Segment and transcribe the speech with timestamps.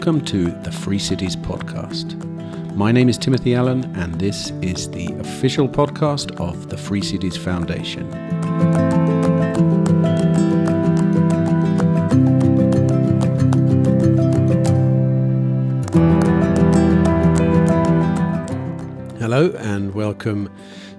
[0.00, 2.16] Welcome to the Free Cities Podcast.
[2.74, 7.36] My name is Timothy Allen, and this is the official podcast of the Free Cities
[7.36, 8.10] Foundation.
[19.18, 20.50] Hello, and welcome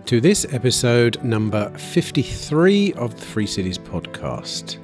[0.05, 4.77] to this episode number 53 of the Free Cities Podcast.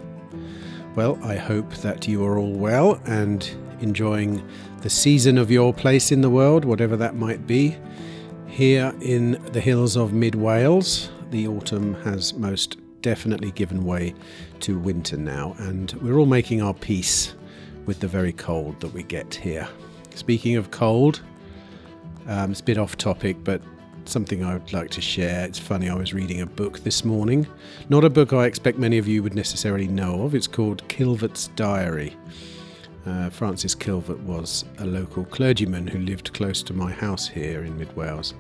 [0.96, 3.48] Well, I hope that you are all well and
[3.80, 4.48] enjoying
[4.82, 7.76] the season of your place in the world, whatever that might be.
[8.48, 14.14] Here in the hills of mid Wales, the autumn has most definitely given way
[14.62, 17.36] to winter now, and we're all making our peace
[17.86, 19.68] with the very cold that we get here.
[20.16, 21.22] Speaking of cold,
[22.28, 23.62] um, it's a bit off topic, but
[24.06, 25.46] something I would like to share.
[25.46, 27.48] It's funny, I was reading a book this morning.
[27.90, 30.36] Not a book I expect many of you would necessarily know of.
[30.36, 32.16] It's called Kilvert's Diary.
[33.08, 37.78] Uh, Francis Kilvert was a local clergyman who lived close to my house here in
[37.78, 38.34] Mid Wales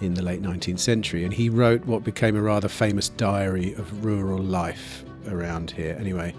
[0.00, 4.06] in the late 19th century, and he wrote what became a rather famous diary of
[4.06, 5.94] rural life around here.
[6.00, 6.34] Anyway,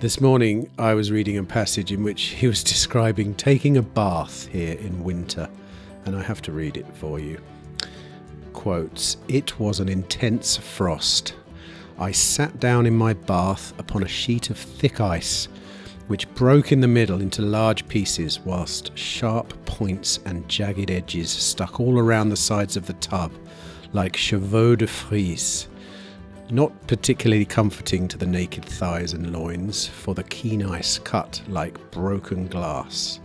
[0.00, 4.48] this morning I was reading a passage in which he was describing taking a bath
[4.48, 5.48] here in winter,
[6.06, 7.40] and I have to read it for you.
[8.52, 11.34] Quotes It was an intense frost.
[12.00, 15.46] I sat down in my bath upon a sheet of thick ice
[16.06, 21.80] which broke in the middle into large pieces, whilst sharp points and jagged edges stuck
[21.80, 23.32] all around the sides of the tub,
[23.92, 25.68] like chevaux de frise.
[26.50, 31.90] Not particularly comforting to the naked thighs and loins, for the keen ice cut like
[31.90, 33.20] broken glass.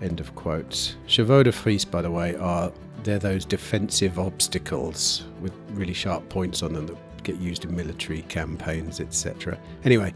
[0.00, 0.96] End of quotes.
[1.06, 2.72] Chevaux de frise, by the way, are
[3.04, 8.22] they're those defensive obstacles with really sharp points on them that get used in military
[8.22, 9.58] campaigns, etc.
[9.84, 10.12] Anyway,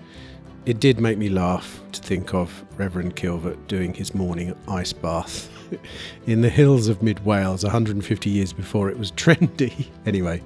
[0.66, 5.48] it did make me laugh to think of Reverend Kilvert doing his morning ice bath
[6.26, 9.86] in the hills of mid Wales 150 years before it was trendy.
[10.04, 10.42] anyway,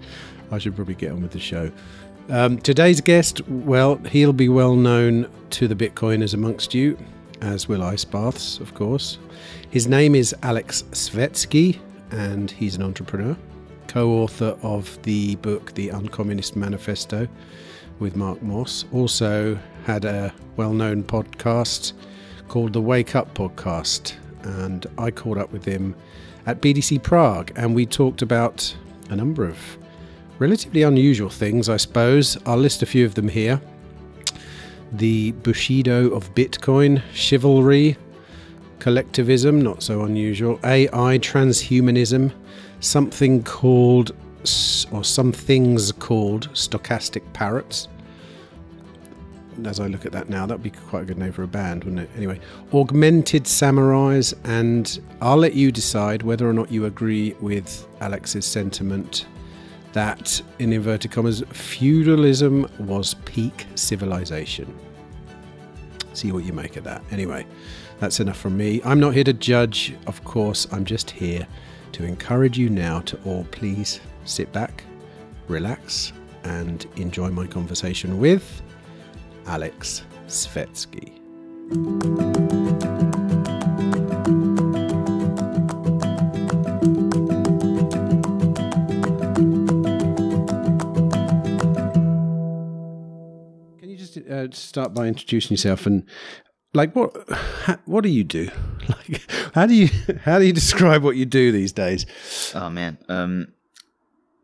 [0.51, 1.73] I should probably get on with the show.
[2.29, 6.99] Um, today's guest, well, he'll be well known to the Bitcoiners amongst you,
[7.41, 9.19] as will ice baths, of course.
[9.71, 11.79] His name is Aleks Svetski,
[12.11, 13.37] and he's an entrepreneur,
[13.89, 17.27] co author of the book The Uncommunist Manifesto
[18.01, 18.85] with Mark Moss.
[18.93, 21.93] Also had a well-known podcast
[22.49, 25.95] called the Wake Up Podcast, and I caught up with him
[26.47, 28.75] at BTC Prague, and we talked about
[29.11, 29.79] a number of
[30.39, 32.37] relatively unusual things, I suppose.
[32.47, 33.61] I'll list a few of them here.
[34.93, 37.97] The Bushido of Bitcoin, chivalry,
[38.81, 42.33] collectivism, not so unusual, AI, transhumanism,
[42.81, 44.13] something called
[44.91, 47.89] or some things called stochastic parrots.
[49.65, 51.85] As I look at that now, that'd be quite a good name for a band,
[51.85, 52.11] wouldn't it?
[52.17, 52.41] Anyway,
[52.73, 59.27] augmented samurais, and I'll let you decide whether or not you agree with Aleks's sentiment
[59.93, 64.75] that, in inverted commas, feudalism was peak civilization.
[66.13, 67.03] See what you make of that.
[67.11, 67.47] Anyway,
[67.99, 68.81] that's enough from me.
[68.85, 71.47] I'm not here to judge, of course, I'm just here
[71.93, 74.85] to encourage you now to all please sit back,
[75.49, 76.13] relax,
[76.45, 78.63] and enjoy my conversation with
[79.45, 81.17] Aleks Svetski.
[93.79, 96.05] Can you just uh, start by introducing yourself and
[96.75, 97.13] like what
[97.87, 98.51] what do you do?
[98.89, 99.89] Like how do you
[100.25, 102.07] how do you describe what you do these days?
[102.57, 102.99] Oh man.
[103.09, 103.53] Um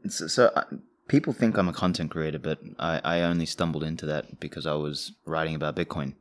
[0.09, 0.65] so, so I,
[1.09, 4.75] people think i'm a content creator but I, I only stumbled into that because i
[4.75, 6.15] was writing about bitcoin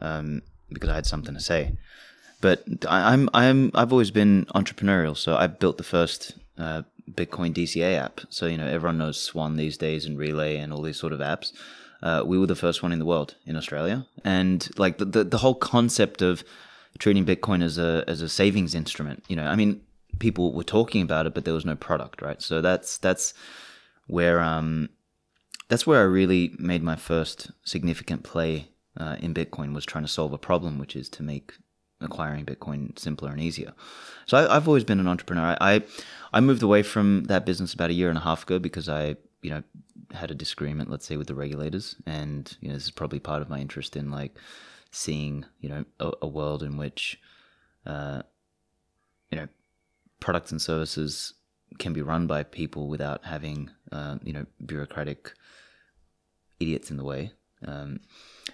[0.00, 1.76] um because i had something to say.
[2.40, 7.54] But I, i'm i'm i've always been entrepreneurial so i built the first uh, bitcoin
[7.54, 8.20] dca app.
[8.30, 11.20] So you know everyone knows swan these days and Relai and all these sort of
[11.20, 11.52] apps.
[12.02, 15.24] Uh, we were the first one in the world in Australia, and like the, the,
[15.24, 16.44] the whole concept of
[16.98, 19.24] treating Bitcoin as a as a savings instrument.
[19.28, 19.80] You know, I mean,
[20.18, 22.40] people were talking about it, but there was no product, right?
[22.40, 23.34] So that's that's
[24.06, 24.88] where um
[25.68, 28.68] that's where I really made my first significant play
[28.98, 31.52] uh, in Bitcoin was trying to solve a problem, which is to make
[32.00, 33.72] acquiring Bitcoin simpler and easier.
[34.26, 35.56] So I, have always been an entrepreneur.
[35.60, 35.82] I
[36.32, 39.16] I moved away from that business about a year and a half ago because I
[39.42, 39.62] you know
[40.12, 43.42] had a disagreement, let's say, with the regulators, and you know, this is probably part
[43.42, 44.36] of my interest in like
[44.90, 47.20] seeing, you know, a, a world in which,
[47.84, 48.22] uh,
[49.30, 49.48] you know,
[50.20, 51.34] products and services
[51.78, 55.32] can be run by people without having, uh, you know, bureaucratic
[56.60, 57.32] idiots in the way.
[57.66, 58.00] Um,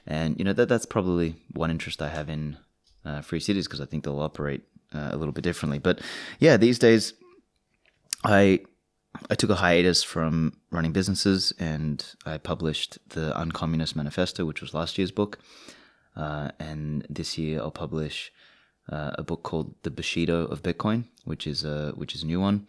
[0.07, 2.57] and you know that that's probably one interest I have in
[3.05, 4.63] uh, free cities because I think they'll operate
[4.95, 5.79] uh, a little bit differently.
[5.79, 6.01] But
[6.39, 7.15] yeah, these days,
[8.25, 8.61] I
[9.31, 14.75] I took a hiatus from running businesses and I published the Uncommunist Manifesto, which was
[14.75, 15.39] last year's book.
[16.17, 18.33] Uh, and this year I'll publish
[18.91, 22.41] uh, a book called The Bushido of Bitcoin, which is a which is a new
[22.41, 22.67] one.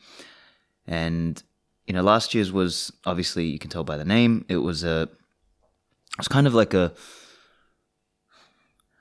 [0.88, 1.42] And
[1.88, 4.46] you know, last year's was obviously you can tell by the name.
[4.48, 6.94] It was a it was kind of like a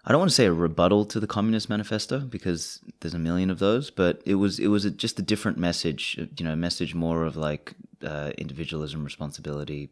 [0.05, 3.51] I don't want to say a rebuttal to the Communist Manifesto because there's a million
[3.51, 6.19] of those, but it was it was a, just a different message.
[6.37, 9.91] You know, a message more of like uh, individualism, responsibility,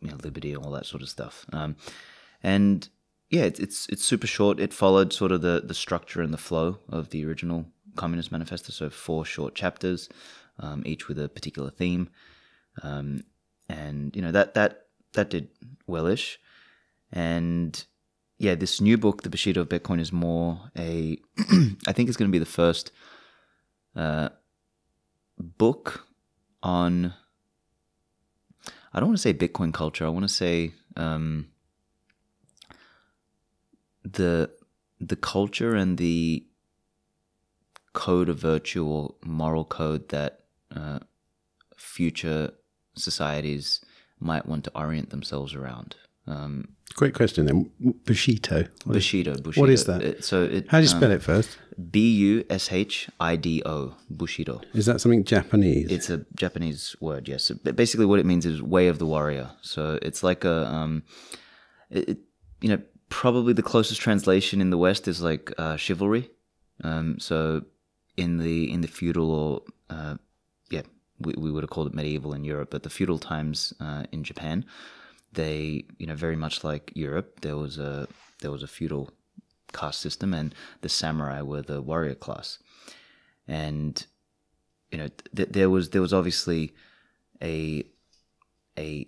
[0.00, 1.44] you know, liberty, all that sort of stuff.
[1.52, 1.76] Um,
[2.42, 2.88] and
[3.30, 4.58] yeah, it's, it's it's super short.
[4.58, 7.66] It followed sort of the the structure and the flow of the original
[7.96, 10.08] Communist Manifesto, so four short chapters,
[10.58, 12.10] um, each with a particular theme.
[12.82, 13.22] Um,
[13.68, 15.48] and you know that that that did
[15.86, 16.40] wellish,
[17.12, 17.84] and
[18.38, 21.16] yeah, this new book, The Bushido of Bitcoin, is more a.
[21.86, 22.90] I think it's going to be the first
[23.94, 24.30] uh,
[25.38, 26.06] book
[26.64, 27.14] on.
[28.92, 30.04] I don't want to say Bitcoin culture.
[30.04, 31.46] I want to say um,
[34.04, 34.50] the
[35.00, 36.44] the culture and the
[37.92, 40.40] code of virtue or moral code that
[40.74, 40.98] uh,
[41.76, 42.52] future
[42.94, 43.80] societies
[44.20, 45.96] might want to orient themselves around.
[46.26, 47.70] Um, Great question then.
[48.04, 48.66] Bushido.
[48.84, 49.60] Bushido, Bushido.
[49.60, 50.02] What is that?
[50.02, 51.56] It- so it, How do you um, spell it first?
[51.90, 54.60] B U S H I D O, Bushido.
[54.74, 55.90] Is that something Japanese?
[55.90, 57.50] It's a Japanese word, yes.
[57.50, 59.50] Basically, what it means is way of the warrior.
[59.62, 61.02] So it's like a, um,
[61.90, 62.18] it-
[62.60, 66.30] you know, probably the closest translation in the West is like uh, chivalry.
[66.82, 67.64] Um, so
[68.16, 70.16] in the in the feudal or uh,
[70.70, 70.82] yeah,
[71.18, 74.24] we, we would have called it medieval in Europe, but the feudal times uh, in
[74.24, 74.64] Japan,
[75.32, 78.08] they you know very much like Europe, there was a
[78.40, 79.10] there was a feudal
[79.72, 82.58] caste system, and the samurai were the warrior class,
[83.46, 84.06] and
[84.90, 86.72] you know th- there was there was obviously
[87.42, 87.84] a
[88.78, 89.06] a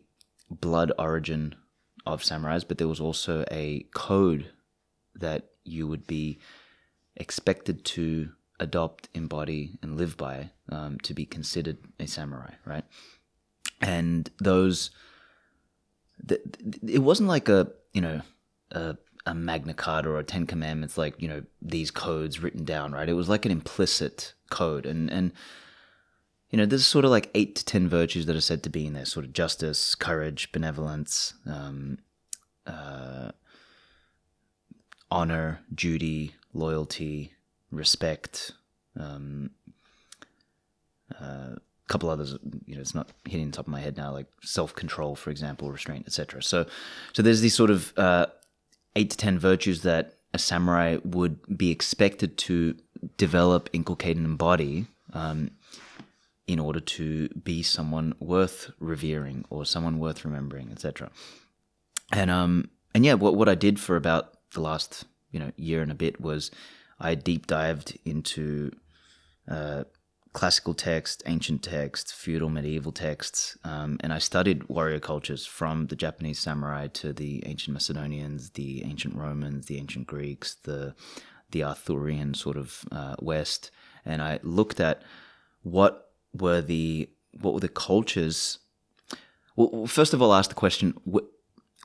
[0.50, 1.54] blood origin
[2.06, 4.50] of samurais, but there was also a code
[5.14, 6.38] that you would be
[7.16, 12.84] expected to adopt, embody, and live by um, to be considered a samurai, right?
[13.80, 14.90] And those,
[16.26, 18.22] th- th- it wasn't like a you know
[18.70, 18.96] a,
[19.26, 23.08] a Magna Carta or a Ten Commandments, like you know these codes written down, right?
[23.08, 25.32] It was like an implicit code, and and
[26.52, 28.86] you know there's sort of like eight to ten virtues that are said to be
[28.86, 31.98] in there, sort of justice, courage, benevolence, um,
[32.66, 33.32] uh,
[35.10, 37.32] honor, duty, loyalty,
[37.70, 38.52] respect.
[39.00, 39.50] Um,
[41.18, 41.58] a
[41.88, 45.16] couple others, you know, it's not hitting the top of my head now, like self-control,
[45.16, 46.42] for example, restraint, etc.
[46.42, 46.66] So,
[47.12, 48.26] so there's these sort of uh,
[48.94, 52.76] eight to ten virtues that a samurai would be expected to
[53.16, 55.50] develop, inculcate, and embody um,
[56.46, 61.10] in order to be someone worth revering or someone worth remembering, etc.
[62.12, 65.82] And um and yeah, what what I did for about the last you know year
[65.82, 66.50] and a bit was
[67.00, 68.70] I deep dived into
[69.48, 69.84] uh,
[70.32, 75.96] classical text, ancient text, feudal, medieval texts, um, and I studied warrior cultures from the
[75.96, 80.94] Japanese samurai to the ancient Macedonians, the ancient Romans, the ancient Greeks, the
[81.50, 83.70] the Arthurian sort of uh, West,
[84.06, 85.02] and I looked at
[85.62, 87.08] what were the
[87.40, 88.58] what were the cultures.
[89.56, 91.28] Well, first of all, I asked the question: wh-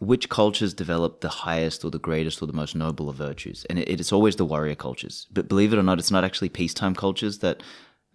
[0.02, 3.66] which cultures develop the highest or the greatest or the most noble of virtues?
[3.70, 5.28] And it, it's always the warrior cultures.
[5.32, 7.64] But believe it or not, it's not actually peacetime cultures that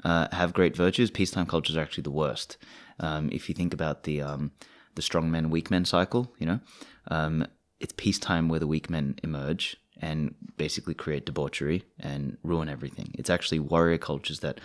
[0.05, 1.11] uh, have great virtues.
[1.11, 2.57] Peacetime cultures are actually the worst.
[3.01, 4.53] Um, if you think about the um,
[4.95, 6.61] the strong men weak men cycle, you know,
[7.09, 7.47] um,
[7.81, 13.15] it's peacetime where the weak men emerge and basically create debauchery and ruin everything.
[13.15, 14.61] It's actually warrior cultures that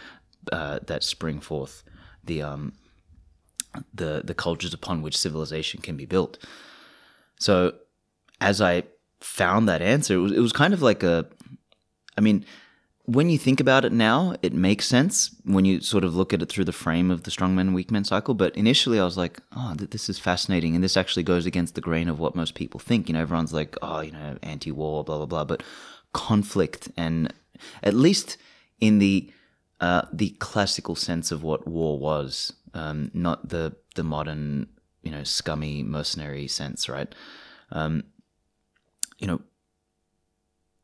[0.52, 1.84] uh, that spring forth
[2.24, 2.74] the um,
[3.94, 6.38] the the cultures upon which civilization can be built.
[7.40, 7.76] So
[8.42, 8.84] as I
[9.20, 11.28] found that answer, it was it was kind of like a
[12.18, 12.46] I mean,
[13.06, 16.42] when you think about it now, it makes sense when you sort of look at
[16.42, 18.34] it through the frame of the strong men weak men cycle.
[18.34, 21.76] But initially, I was like, oh, th- this is fascinating, and this actually goes against
[21.76, 23.08] the grain of what most people think.
[23.08, 25.46] You know, everyone's like, oh, you know, anti-war, blah blah blah.
[25.46, 25.64] But
[26.14, 27.34] conflict, and
[27.82, 28.38] at least
[28.82, 29.32] in the
[29.80, 34.68] uh, the classical sense of what war was, um, not the the modern,
[35.04, 37.14] you know, scummy mercenary sense, right?
[37.72, 38.04] Um,
[39.20, 39.42] you know,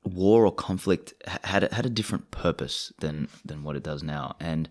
[0.04, 4.36] war or conflict had a, had a different purpose than than what it does now,
[4.40, 4.70] and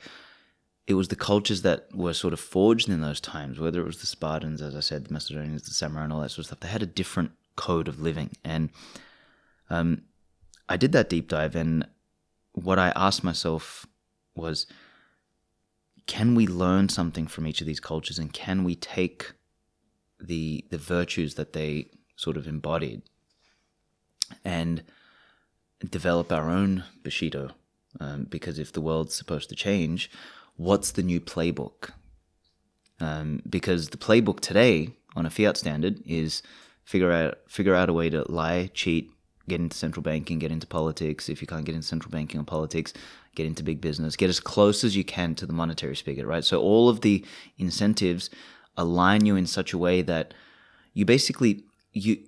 [0.87, 3.59] it was the cultures that were sort of forged in those times.
[3.59, 6.31] Whether it was the Spartans, as I said, the Macedonians, the samurai, and all that
[6.31, 8.71] sort of stuff, they had a different code of living, and
[9.69, 10.02] um,
[10.69, 11.88] I did that deep dive, and
[12.52, 13.87] what I asked myself
[14.34, 14.66] was,
[16.06, 19.32] can we learn something from each of these cultures, and can we take
[20.20, 23.02] the the virtues that they sort of embodied
[24.44, 24.82] and
[25.90, 27.50] develop our own Bushido?
[28.00, 30.10] Um, because if the world's supposed to change,
[30.56, 31.90] what's the new playbook?
[33.00, 36.42] Um, because the playbook today on a fiat standard is
[36.84, 39.10] figure out figure out a way to lie, cheat,
[39.48, 41.28] get into central banking, get into politics.
[41.28, 42.92] If you can't get into central banking or politics,
[43.34, 44.16] get into big business.
[44.16, 46.44] Get as close as you can to the monetary spigot, right?
[46.44, 47.24] So all of the
[47.58, 48.30] incentives
[48.76, 50.34] align you in such a way that
[50.94, 52.18] you basically you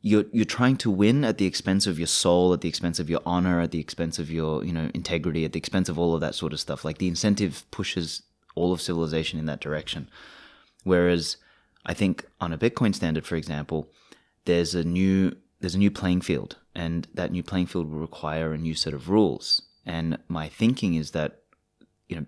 [0.00, 3.08] you're you're trying to win at the expense of your soul, at the expense of
[3.08, 6.14] your honor, at the expense of your you know integrity, at the expense of all
[6.14, 6.84] of that sort of stuff.
[6.84, 8.22] Like the incentive pushes
[8.54, 10.08] all of civilization in that direction.
[10.84, 11.38] Whereas
[11.86, 13.88] I think on a Bitcoin standard, for example,
[14.44, 18.52] there's a new there's a new playing field, and that new playing field will require
[18.52, 19.62] a new set of rules.
[19.86, 21.40] And my thinking is that
[22.08, 22.26] you know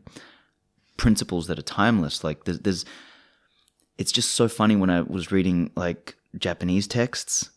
[0.97, 2.25] principles that are timeless.
[2.25, 2.85] Like there's, there's
[3.99, 7.51] it's just so funny when I was reading like Japanese texts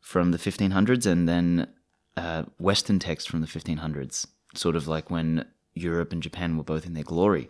[0.00, 1.68] from the 1500s and then
[2.16, 6.86] uh, Western texts from the 1500s, sort of like when Europe and Japan were both
[6.86, 7.48] in their glory.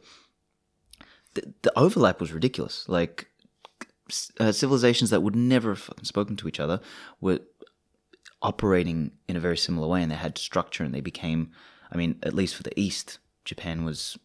[1.34, 2.84] The, the overlap was ridiculous.
[2.88, 3.28] Like
[4.40, 6.80] uh, civilizations that would never have spoken to each other
[7.20, 7.40] were
[8.42, 11.50] operating in a very similar way and they had structure and they became,
[11.90, 14.18] I mean, at least for the East, Japan was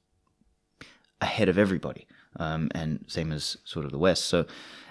[1.22, 2.08] ahead of everybody.
[2.38, 4.26] Um, and same as sort of the West.
[4.26, 4.46] So,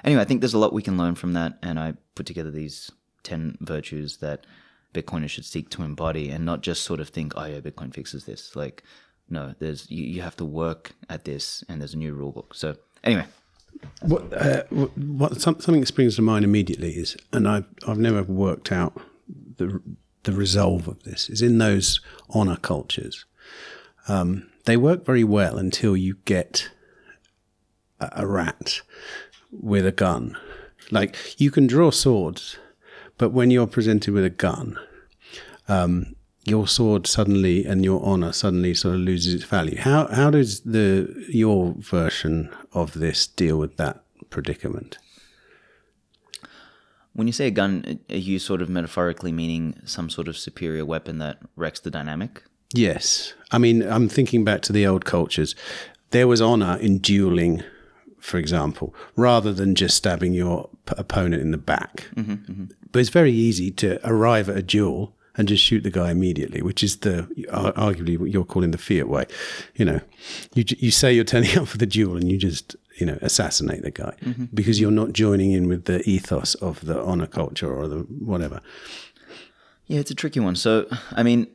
[0.05, 2.50] anyway, I think there's a lot we can learn from that, and I put together
[2.50, 2.91] these
[3.25, 4.47] 10 virtues that
[4.95, 8.26] Bitcoiners should seek to embody and not just sort of think, oh, yeah, Bitcoin fixes
[8.26, 8.55] this.
[8.55, 8.85] Like,
[9.29, 12.55] no, there's you, you have to work at this, and there's a new rule book.
[12.55, 13.25] So, anyway.
[14.02, 18.71] What, uh, what something that springs to mind immediately is, and I've I've never worked
[18.71, 19.00] out
[19.57, 19.81] the
[20.25, 22.00] the resolve of this is in those
[22.31, 23.25] honor cultures.
[24.09, 26.71] Um, they work very well until you get
[28.00, 28.81] a, a rat
[29.50, 30.37] with a gun.
[30.91, 32.59] Like you can draw swords,
[33.19, 34.79] but when you're presented with a gun,
[35.69, 39.79] um, your sword suddenly and your honor suddenly sort of loses its value.
[39.79, 44.99] How how does the your version of this deal with that predicament?
[47.14, 50.85] When you say a gun, are you sort of metaphorically meaning some sort of superior
[50.85, 52.42] weapon that wrecks the dynamic?
[52.75, 53.35] Yes.
[53.50, 55.54] I mean, I'm thinking back to the old cultures.
[56.11, 57.62] There was honor in dueling,
[58.19, 62.09] for example, rather than just stabbing your p- opponent in the back.
[62.14, 62.64] Mm-hmm, mm-hmm.
[62.90, 66.61] But it's very easy to arrive at a duel and just shoot the guy immediately,
[66.62, 69.25] which is the arguably what you're calling the fiat way.
[69.75, 70.00] You know,
[70.54, 73.83] you you say you're turning up for the duel and you just you know assassinate
[73.83, 74.45] the guy mm-hmm.
[74.55, 77.99] because you're not joining in with the ethos of the honor culture or the
[78.33, 78.61] whatever.
[79.89, 80.55] Yeah, it's a tricky one.
[80.55, 81.49] So, I mean,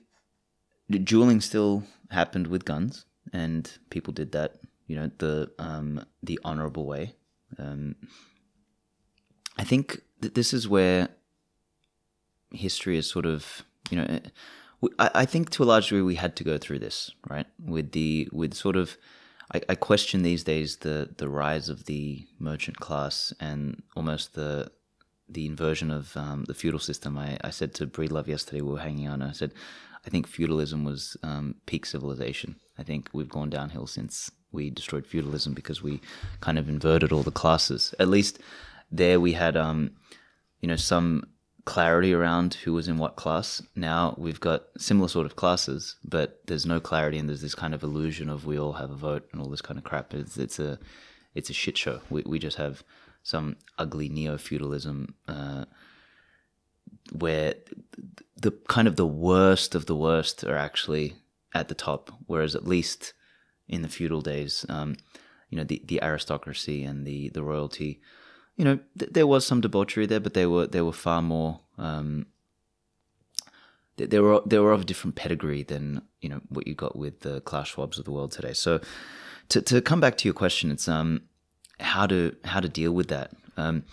[0.89, 4.55] dueling still happened with guns, and people did that,
[4.87, 7.15] you know, the um, the honorable way.
[7.57, 7.95] Um,
[9.57, 11.07] I think that this is where
[12.51, 14.19] history is sort of, you know, eh,
[14.99, 17.47] I, I think to a large degree we had to go through this, right?
[17.57, 18.97] With the with sort of
[19.53, 24.71] I, I question these days the the rise of the merchant class and almost the
[25.29, 27.17] the inversion of um, the feudal system.
[27.17, 29.53] I, I said to Breedlove yesterday, we were hanging on, I said,
[30.05, 32.55] I think feudalism was um, peak civilization.
[32.77, 35.99] I think we've gone downhill since we destroyed feudalism because we
[36.39, 37.93] kind of inverted all the classes.
[37.99, 38.39] At least
[38.89, 39.91] there we had, um,
[40.61, 41.23] you know, some
[41.67, 43.61] clarity around who was in what class.
[43.75, 47.73] Now we've got similar sort of classes, but there's no clarity, and there's this kind
[47.73, 50.13] of illusion of we all have a vote and all this kind of crap.
[50.13, 50.79] It's, it's a
[51.35, 51.99] it's a shit show.
[52.09, 52.83] We we just have
[53.21, 55.65] some ugly neo feudalism uh,
[57.11, 57.55] where
[58.37, 61.15] the kind of the worst of the worst are actually
[61.53, 63.13] at the top, whereas at least
[63.67, 64.95] in the feudal days, um,
[65.49, 67.99] you know, the, the aristocracy and the, the royalty
[68.57, 71.61] you know, th- there was some debauchery there, but they were they were far more.
[71.77, 72.25] Um,
[73.97, 77.21] they, were they were of a different pedigree than you know what you got with
[77.21, 78.53] the Klaus Schwabs of the world today.
[78.53, 78.81] So,
[79.49, 81.21] to to come back to your question, it's um
[81.79, 83.31] how to how to deal with that.
[83.55, 83.83] Um,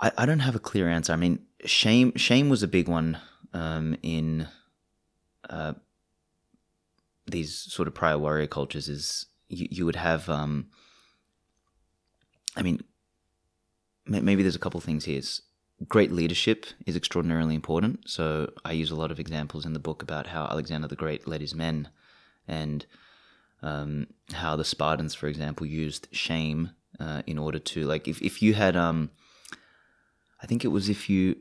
[0.00, 1.12] I I don't have a clear answer.
[1.12, 3.18] I mean, shame shame was a big one
[3.52, 4.48] um, in
[5.48, 5.74] uh,
[7.26, 8.88] these sort of prior warrior cultures.
[8.88, 10.66] Is you you would have um,
[12.58, 12.82] I mean,
[14.06, 15.18] maybe there's a couple things here.
[15.18, 15.42] It's
[15.86, 18.08] great leadership is extraordinarily important.
[18.08, 21.28] So I use a lot of examples in the book about how Alexander the Great
[21.28, 21.88] led his men,
[22.48, 22.84] and
[23.62, 28.42] um, how the Spartans, for example, used shame uh, in order to like if if
[28.42, 29.10] you had um,
[30.42, 31.36] I think it was if you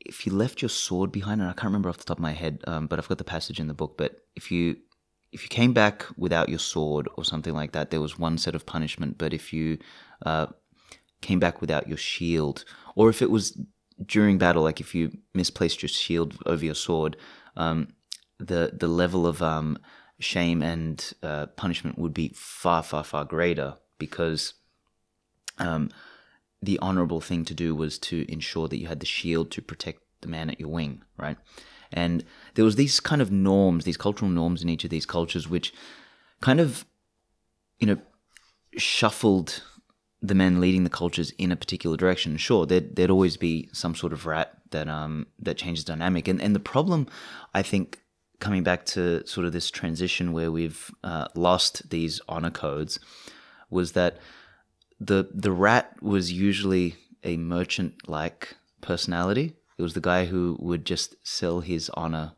[0.00, 2.32] if you left your sword behind, and I can't remember off the top of my
[2.32, 3.96] head, um, but I've got the passage in the book.
[3.96, 4.76] But if you
[5.32, 8.54] if you came back without your sword or something like that, there was one set
[8.54, 9.18] of punishment.
[9.18, 9.78] But if you
[10.26, 10.46] uh,
[11.20, 12.64] came back without your shield,
[12.96, 13.58] or if it was
[14.04, 17.16] during battle, like if you misplaced your shield over your sword,
[17.56, 17.88] um,
[18.38, 19.78] the the level of um,
[20.18, 24.54] shame and uh, punishment would be far, far, far greater because
[25.58, 25.90] um,
[26.62, 30.02] the honorable thing to do was to ensure that you had the shield to protect
[30.20, 31.36] the man at your wing, right?
[31.92, 35.48] And there was these kind of norms, these cultural norms in each of these cultures,
[35.48, 35.72] which
[36.40, 36.84] kind of,
[37.78, 37.98] you know,
[38.76, 39.62] shuffled
[40.22, 42.36] the men leading the cultures in a particular direction.
[42.36, 46.40] Sure, there'd, there'd always be some sort of rat that um that changes dynamic, and
[46.40, 47.08] and the problem,
[47.54, 47.98] I think,
[48.38, 53.00] coming back to sort of this transition where we've uh, lost these honor codes,
[53.68, 54.18] was that
[55.00, 59.56] the the rat was usually a merchant like personality.
[59.80, 62.32] It was the guy who would just sell his honor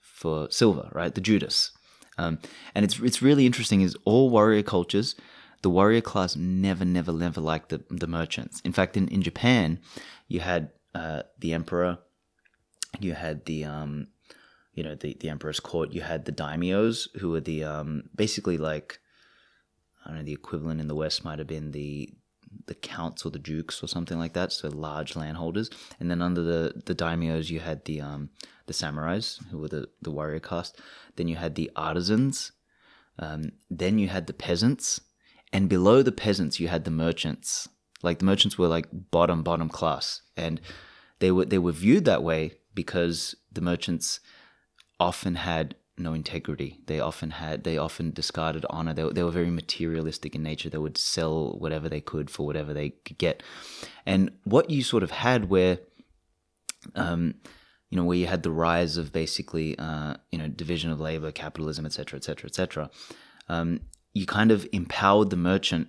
[0.00, 1.14] for silver, right?
[1.14, 1.70] The Judas.
[2.18, 2.38] Um,
[2.74, 5.14] and it's it's really interesting is all warrior cultures,
[5.62, 8.60] the warrior class never, never, never liked the, the merchants.
[8.66, 9.80] In fact, in, in Japan,
[10.28, 12.00] you had uh, the emperor,
[13.00, 14.08] you had the um,
[14.74, 18.58] you know the, the emperor's court, you had the daimyos who were the um, basically
[18.58, 18.98] like
[20.04, 22.12] I don't know, the equivalent in the West might have been the
[22.66, 25.70] the counts or the dukes or something like that, so large landholders.
[26.00, 28.30] And then under the the daimyos, you had the um
[28.66, 30.80] the samurais who were the the warrior caste.
[31.16, 32.52] Then you had the artisans.
[33.16, 35.00] Um, then you had the peasants,
[35.52, 37.68] and below the peasants, you had the merchants.
[38.02, 40.60] Like the merchants were like bottom bottom class, and
[41.20, 44.18] they were they were viewed that way because the merchants
[44.98, 46.80] often had no integrity.
[46.86, 48.94] They often had, they often discarded honor.
[48.94, 50.68] They, they were very materialistic in nature.
[50.68, 53.42] They would sell whatever they could for whatever they could get.
[54.04, 55.78] And what you sort of had where,
[56.94, 57.34] um,
[57.90, 61.30] you know, where you had the rise of basically, uh, you know, division of labor,
[61.30, 62.90] capitalism, etc., etc., etc.
[63.48, 63.80] Um,
[64.12, 65.88] you kind of empowered the merchant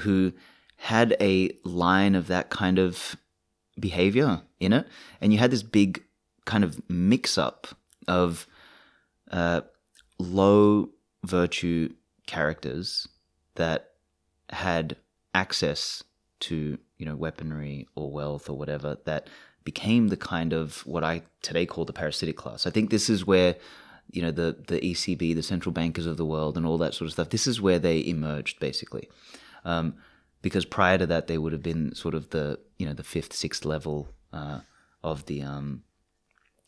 [0.00, 0.32] who
[0.76, 3.16] had a line of that kind of
[3.78, 4.86] behavior in it,
[5.20, 6.02] and you had this big
[6.44, 7.68] kind of mix up
[8.08, 8.46] of
[9.32, 9.62] uh,
[10.18, 10.90] low
[11.24, 11.92] virtue
[12.26, 13.08] characters
[13.54, 13.90] that
[14.50, 14.96] had
[15.34, 16.02] access
[16.40, 19.28] to you know weaponry or wealth or whatever that
[19.64, 22.66] became the kind of what I today call the parasitic class.
[22.66, 23.56] I think this is where
[24.10, 27.06] you know the the ECB, the central bankers of the world, and all that sort
[27.06, 27.30] of stuff.
[27.30, 29.08] This is where they emerged basically,
[29.64, 29.94] um,
[30.42, 33.32] because prior to that they would have been sort of the you know the fifth,
[33.32, 34.60] sixth level uh,
[35.02, 35.82] of the um,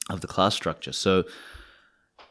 [0.08, 0.92] of the class structure.
[0.92, 1.24] So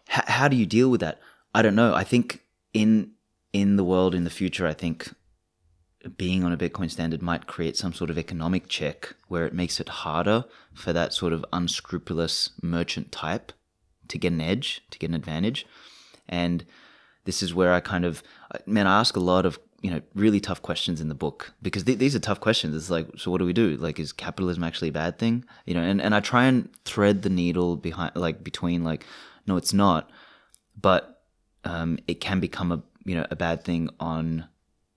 [0.10, 1.20] H- how do you deal with that?
[1.54, 1.94] I don't know.
[1.94, 2.42] I think
[2.74, 3.12] in
[3.52, 5.14] in the world in the future, I think
[6.18, 9.80] being on a Bitcoin standard might create some sort of economic check where it makes
[9.80, 13.54] it harder for that sort of unscrupulous merchant type
[14.10, 15.66] to get an edge, to get an advantage.
[16.28, 16.66] And
[17.26, 18.22] this is where I kind of,
[18.66, 21.84] man, I ask a lot of, you know, really tough questions in the book because
[21.84, 22.76] th- these are tough questions.
[22.76, 23.78] It's like, so what do we do?
[23.78, 25.46] Like, is capitalism actually a bad thing?
[25.66, 29.06] You know, and, and I try and thread the needle behind, like, between, like,
[29.46, 30.10] no, it's not.
[30.80, 31.22] But
[31.64, 34.48] um, it can become a you know a bad thing on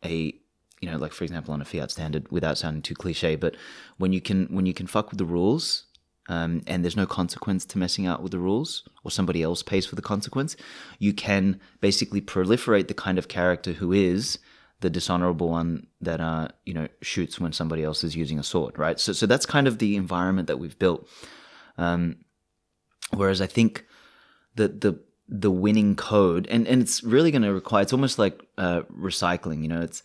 [0.04, 0.34] a
[0.80, 3.36] you know like for example on a fiat standard without sounding too cliche.
[3.36, 3.56] But
[3.98, 5.84] when you can when you can fuck with the rules.
[6.28, 9.86] Um, and there's no consequence to messing out with the rules, or somebody else pays
[9.86, 10.56] for the consequence.
[10.98, 14.40] You can basically proliferate the kind of character who is
[14.80, 18.78] the dishonorable one that uh, you know shoots when somebody else is using a sword,
[18.78, 19.00] right?
[19.00, 21.08] So, so that's kind of the environment that we've built.
[21.78, 22.16] Um,
[23.14, 23.86] whereas I think
[24.56, 28.40] the the the winning code and and it's really going to require it's almost like
[28.58, 30.02] uh, recycling you know it's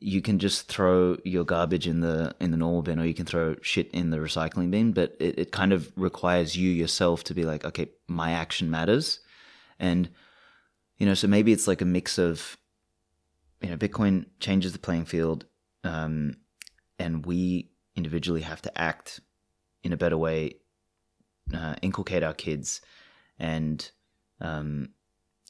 [0.00, 3.24] you can just throw your garbage in the in the normal bin or you can
[3.24, 7.34] throw shit in the recycling bin but it, it kind of requires you yourself to
[7.34, 9.20] be like okay my action matters.
[9.80, 10.08] And
[10.98, 12.56] you know so maybe it's like a mix of
[13.60, 15.46] you know bitcoin changes the playing field
[15.82, 16.36] um,
[16.98, 19.20] and we individually have to act
[19.82, 20.54] in a better way
[21.52, 22.80] uh, inculcate our kids
[23.38, 23.90] and
[24.40, 24.90] um,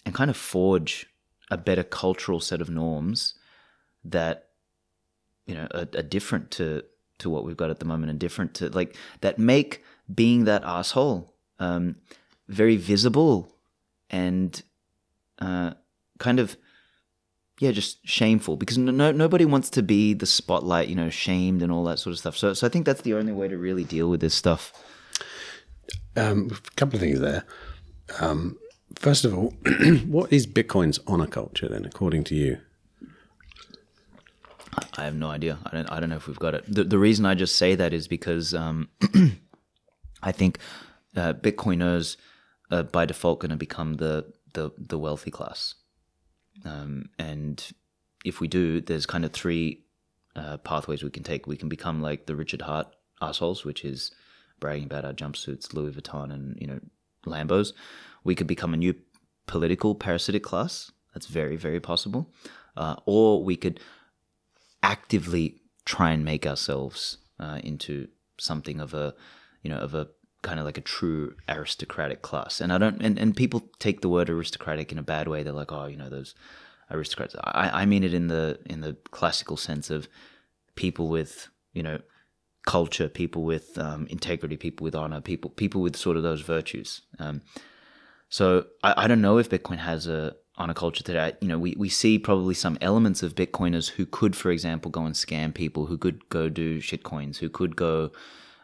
[0.04, 1.06] and kind of forge
[1.50, 3.34] a better cultural set of norms
[4.04, 4.48] that
[5.46, 6.82] you know are, are, different to
[7.18, 10.62] to what we've got at the moment and different to like that make being that
[10.64, 11.96] asshole um,
[12.48, 13.56] very visible
[14.10, 14.62] and
[15.38, 15.72] uh,
[16.18, 16.56] kind of
[17.60, 21.70] yeah just shameful because no, nobody wants to be the spotlight you know shamed and
[21.70, 22.36] all that sort of stuff.
[22.36, 24.72] So so I think that's the only way to really deal with this stuff.
[26.16, 27.44] Um, a couple of things there
[28.20, 28.58] um,
[28.96, 29.54] first of all,
[30.06, 32.58] what is Bitcoin's honor culture then, according to you?
[34.96, 35.58] I have no idea.
[35.66, 35.90] I don't.
[35.90, 36.64] I don't know if we've got it.
[36.66, 38.88] The, the reason I just say that is because um,
[40.22, 40.58] I think
[41.16, 42.16] uh, Bitcoiners
[42.70, 45.74] are by default going to become the, the the wealthy class,
[46.64, 47.64] um, and
[48.24, 49.84] if we do, there's kind of three
[50.34, 51.46] uh, pathways we can take.
[51.46, 52.88] We can become like the Richard Heart
[53.20, 54.10] assholes, which is
[54.60, 56.80] bragging about our jumpsuits, Louis Vuitton, and you know
[57.24, 57.72] Lambos.
[58.22, 58.94] We could become a new
[59.46, 60.90] political parasitic class.
[61.12, 62.32] That's very very possible.
[62.76, 63.80] Uh, or we could
[64.82, 68.08] actively try and make ourselves uh, into
[68.38, 69.14] something of a
[69.62, 70.08] you know of a
[70.42, 72.60] kind of like a true aristocratic class.
[72.60, 75.42] And I don't and, and people take the word aristocratic in a bad way.
[75.42, 76.34] They're like, oh, you know, those
[76.90, 77.34] aristocrats.
[77.42, 80.08] I, I mean it in the in the classical sense of
[80.76, 81.98] people with you know
[82.66, 87.02] culture, people with um, integrity, people with honor, people people with sort of those virtues.
[87.18, 87.42] Um,
[88.28, 91.34] so I, I don't know if Bitcoin has a honor culture today.
[91.40, 95.04] You know, we, we see probably some elements of Bitcoiners who could, for example, go
[95.04, 98.12] and scam people, who could go do shitcoins, who could go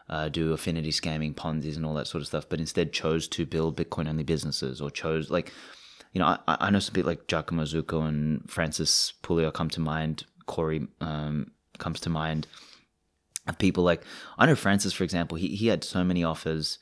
[0.09, 3.45] uh, do affinity scamming, Ponzi's, and all that sort of stuff, but instead chose to
[3.45, 5.51] build Bitcoin only businesses or chose like
[6.13, 9.79] you know, I, I know some people like Giacomo Zucco and Francis Pouliot come to
[9.79, 10.25] mind.
[10.45, 12.47] Corey um, comes to mind.
[13.47, 14.03] Of people like
[14.37, 16.77] I know Francis, for example, he he had so many offers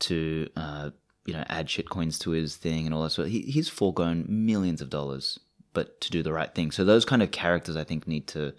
[0.00, 0.90] to uh,
[1.26, 3.10] you know add shitcoins to his thing and all that.
[3.10, 5.40] So he, he's foregone millions of dollars,
[5.72, 6.70] but to do the right thing.
[6.70, 8.54] So those kind of characters, I think, need to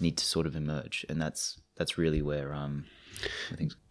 [0.00, 2.84] need to sort of emerge, and that's that's really where um,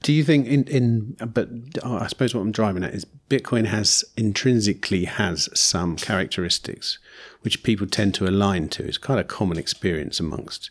[0.03, 1.49] do you think in in but
[1.83, 6.99] oh, I suppose what I'm driving at is Bitcoin has intrinsically has some characteristics
[7.41, 8.83] which people tend to align to.
[8.83, 10.69] It's kind of common experience amongst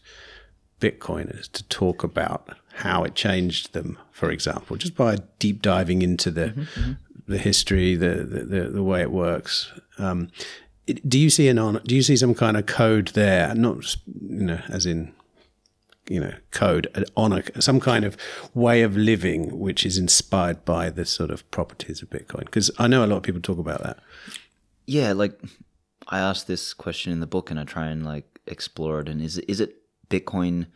[0.80, 6.30] Bitcoiners to talk about how it changed them, for example, just by deep diving into
[6.30, 6.92] the mm-hmm, mm-hmm.
[7.28, 9.72] the history, the, the the way it works.
[9.98, 10.30] Um,
[10.86, 11.80] do you see an on?
[11.84, 13.54] Do you see some kind of code there?
[13.54, 15.12] Not you know, as in
[16.08, 18.16] you know code on a, some kind of
[18.54, 22.46] way of living which is inspired by the sort of properties of Bitcoin?
[22.46, 23.98] Because I know a lot of people talk about that.
[24.86, 25.38] Yeah, like
[26.08, 29.08] I asked this question in the book, and I try and like explore it.
[29.08, 29.79] And is is it
[30.10, 30.66] Bitcoin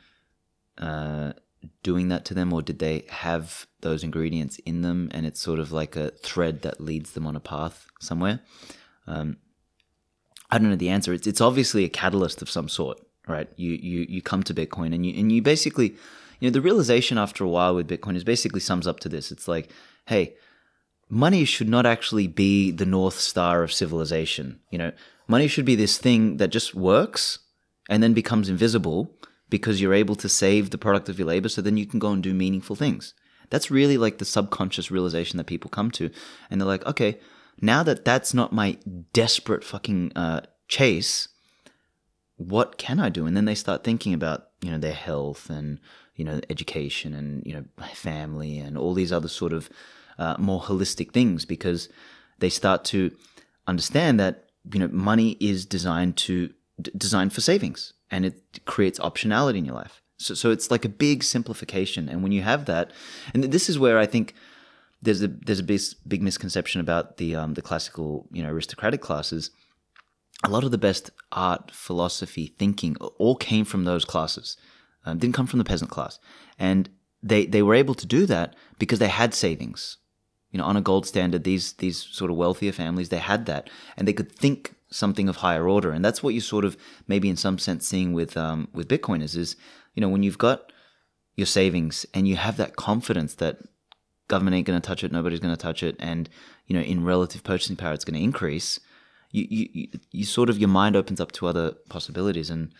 [0.78, 1.32] uh,
[1.82, 5.58] doing that to them, or did they have those ingredients in them, and it's sort
[5.58, 8.40] of like a thread that leads them on a path somewhere?
[9.06, 9.36] Um,
[10.50, 11.12] I don't know the answer.
[11.12, 13.48] It's it's obviously a catalyst of some sort right?
[13.56, 15.90] You you you come to Bitcoin and you and you basically,
[16.40, 19.30] you know, the realization after a while with Bitcoin is basically sums up to this.
[19.30, 19.70] It's like,
[20.06, 20.34] hey,
[21.08, 24.60] money should not actually be the north star of civilization.
[24.70, 24.92] You know,
[25.28, 27.38] money should be this thing that just works
[27.88, 29.14] and then becomes invisible
[29.50, 32.10] because you're able to save the product of your labor so then you can go
[32.10, 33.14] and do meaningful things.
[33.50, 36.10] That's really like the subconscious realization that people come to.
[36.50, 37.18] And they're like, okay,
[37.60, 38.78] now that that's not my
[39.12, 41.28] desperate fucking uh, chase,
[42.36, 43.26] what can I do?
[43.26, 45.78] And then they start thinking about, you know, their health and,
[46.16, 49.70] you know, education and, you know, family and all these other sort of
[50.18, 51.88] uh, more holistic things because
[52.38, 53.12] they start to
[53.66, 58.98] understand that, you know, money is designed to, d- designed for savings and it creates
[58.98, 60.02] optionality in your life.
[60.18, 62.08] So, so it's like a big simplification.
[62.08, 62.92] And when you have that,
[63.32, 64.34] and this is where I think
[65.02, 69.00] there's a, there's a big, big misconception about the, um, the classical, you know, aristocratic
[69.00, 69.50] classes
[70.44, 74.56] a lot of the best art, philosophy, thinking all came from those classes.
[75.04, 76.18] Um, didn't come from the peasant class,
[76.58, 76.88] and
[77.22, 79.98] they they were able to do that because they had savings.
[80.50, 83.68] You know, on a gold standard, these these sort of wealthier families they had that,
[83.96, 86.76] and they could think something of higher order, and that's what you sort of
[87.08, 89.56] maybe in some sense seeing with um, with Bitcoiners is
[89.94, 90.72] you know when you've got
[91.36, 93.58] your savings and you have that confidence that
[94.28, 96.28] government ain't going to touch it, nobody's going to touch it, and
[96.66, 98.80] you know in relative purchasing power it's going to increase
[99.34, 102.72] you, you, you sort of your mind opens up to other possibilities, and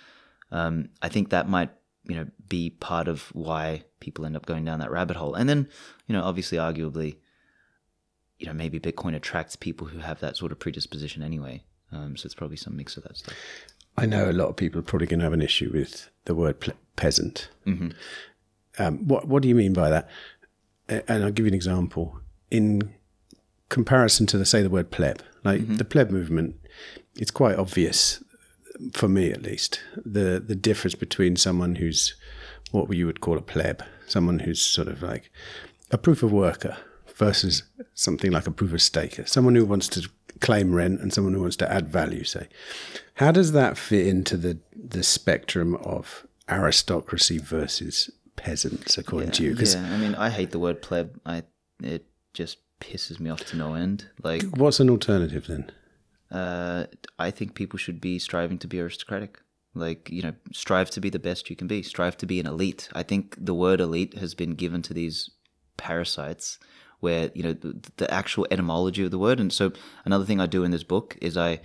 [0.53, 1.71] um, I think that might
[2.05, 5.35] you know be part of why people end up going down that rabbit hole.
[5.35, 5.69] And then
[6.07, 7.17] you know obviously, arguably,
[8.39, 11.65] you know maybe Bitcoin attracts people who have that sort of predisposition anyway.
[11.95, 13.35] Um, so it's probably some mix of that stuff.
[13.97, 16.35] I know a lot of people are probably going to have an issue with the
[16.35, 16.57] word
[16.97, 17.49] peasant.
[17.67, 17.91] Mm-hmm.
[18.79, 20.09] Um, what What do you mean by that?
[20.89, 22.21] And I'll give you an example.
[22.51, 22.93] In
[23.69, 25.77] comparison to the say the word pleb, like mm-hmm.
[25.77, 26.57] the pleb movement,
[27.17, 28.23] it's quite obvious
[28.93, 32.15] for me at least the the difference between someone who's
[32.73, 35.31] what you would call a pleb, someone who's sort of like
[35.93, 36.77] a proof of worker
[37.15, 37.63] versus
[37.95, 40.09] something like a proof of staker, someone who wants to
[40.41, 42.25] claim rent and someone who wants to add value.
[42.25, 42.49] Say,
[43.15, 49.45] how does that fit into the the spectrum of aristocracy versus peasants, according yeah, to
[49.45, 49.57] you?
[49.57, 51.21] Cause, yeah, I mean, I hate the word pleb.
[51.25, 51.43] I
[51.83, 54.07] it just pisses me off to no end.
[54.23, 55.71] Like, what's an alternative then?
[56.31, 56.87] Uh,
[57.19, 59.41] I think people should be striving to be aristocratic.
[59.75, 61.83] Like, you know, strive to be the best you can be.
[61.83, 62.89] Strive to be an elite.
[62.93, 65.31] I think the word elite has been given to these
[65.77, 66.59] parasites
[67.05, 69.39] where you know the, the actual etymology of the word.
[69.41, 69.73] And so
[70.05, 71.61] another thing I do in this book is I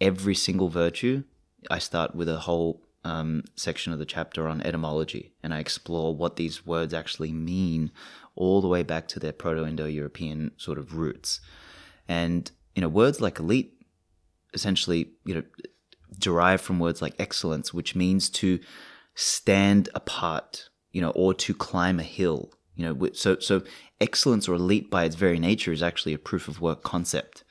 [0.00, 1.24] every single virtue
[1.76, 2.72] I start with a whole
[3.04, 7.90] um, section of the chapter on etymology, and I explore what these words actually mean,
[8.36, 11.40] all the way back to their Proto-Indo-European sort of roots.
[12.08, 13.72] And you know, words like elite
[14.54, 15.42] essentially, you know,
[16.18, 18.60] derive from words like excellence, which means to
[19.14, 22.52] stand apart, you know, or to climb a hill.
[22.74, 23.62] You know, so so
[24.00, 27.44] excellence or elite by its very nature is actually a proof of work concept,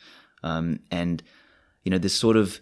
[0.44, 1.22] um, and
[1.84, 2.60] you know this sort of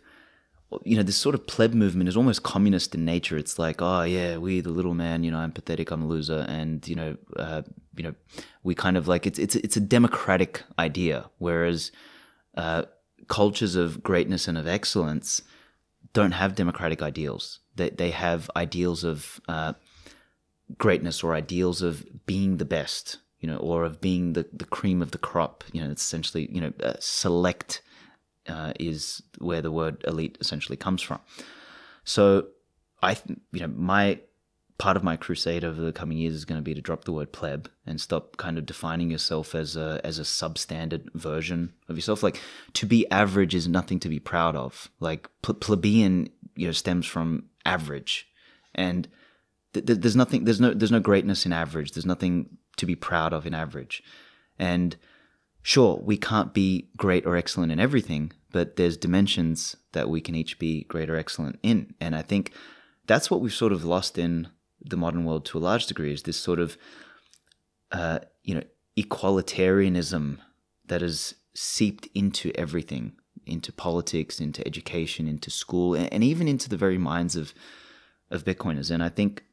[0.84, 3.38] you know this sort of pleb movement is almost communist in nature.
[3.38, 6.45] It's like, oh yeah, we the little man, you know, I'm pathetic, I'm a loser,
[6.48, 7.63] and you know, uh,
[7.95, 8.15] you know,
[8.63, 11.91] we kind of like it's it's it's a democratic idea, whereas
[12.56, 12.84] uh,
[13.28, 15.41] cultures of greatness and of excellence
[16.13, 17.60] don't have democratic ideals.
[17.76, 19.74] They they have ideals of uh,
[20.77, 25.01] greatness or ideals of being the best, you know, or of being the, the cream
[25.01, 25.63] of the crop.
[25.71, 27.82] You know, it's essentially, you know, uh, select
[28.47, 31.19] uh, is where the word elite essentially comes from.
[32.03, 32.47] So
[33.01, 33.17] I,
[33.51, 34.19] you know, my
[34.77, 37.12] part of my crusade over the coming years is going to be to drop the
[37.12, 41.97] word pleb and stop kind of defining yourself as a as a substandard version of
[41.97, 42.23] yourself.
[42.23, 42.39] Like
[42.73, 44.89] to be average is nothing to be proud of.
[44.99, 48.27] Like plebeian, you know, stems from average,
[48.73, 49.08] and
[49.73, 50.45] th- th- there's nothing.
[50.45, 51.91] There's no there's no greatness in average.
[51.91, 54.03] There's nothing to be proud of in average,
[54.58, 54.95] and
[55.62, 60.36] sure we can't be great or excellent in everything, but there's dimensions that we can
[60.36, 62.53] each be great or excellent in, and I think
[63.08, 64.49] that's what we've sort of lost in
[64.82, 66.77] the modern world to a large degree is this sort of
[67.91, 68.63] uh, you know
[68.97, 70.38] equalitarianism
[70.86, 73.13] that has seeped into everything
[73.45, 77.53] into politics into education into school and, and even into the very minds of
[78.29, 79.43] of bitcoiners and i think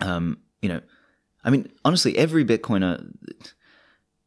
[0.00, 0.80] um, you know
[1.44, 3.12] i mean honestly every bitcoiner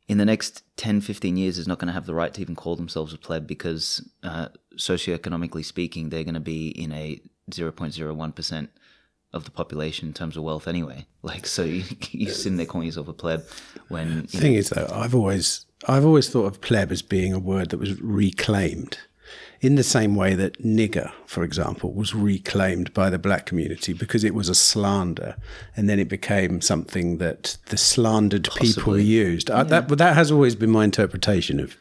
[0.08, 2.56] in the next 10 15 years is not going to have the right to even
[2.56, 7.20] call themselves a pleb because uh, socioeconomically speaking they're going to be in a
[7.52, 8.68] 0.01%
[9.34, 11.06] of the population in terms of wealth anyway.
[11.24, 13.44] Like, so you, you sitting there calling yourself a pleb
[13.90, 14.22] when.
[14.22, 17.40] The thing know, is, though, I've always, I've always thought of pleb as being a
[17.40, 18.98] word that was reclaimed
[19.62, 24.24] in the same way that nigger, for example, was reclaimed by the black community because
[24.24, 25.36] it was a slander,
[25.76, 28.74] and then it became something that the slandered Possibly.
[28.74, 29.50] people used.
[29.50, 29.60] Yeah.
[29.60, 31.76] I, that, that has always been my interpretation of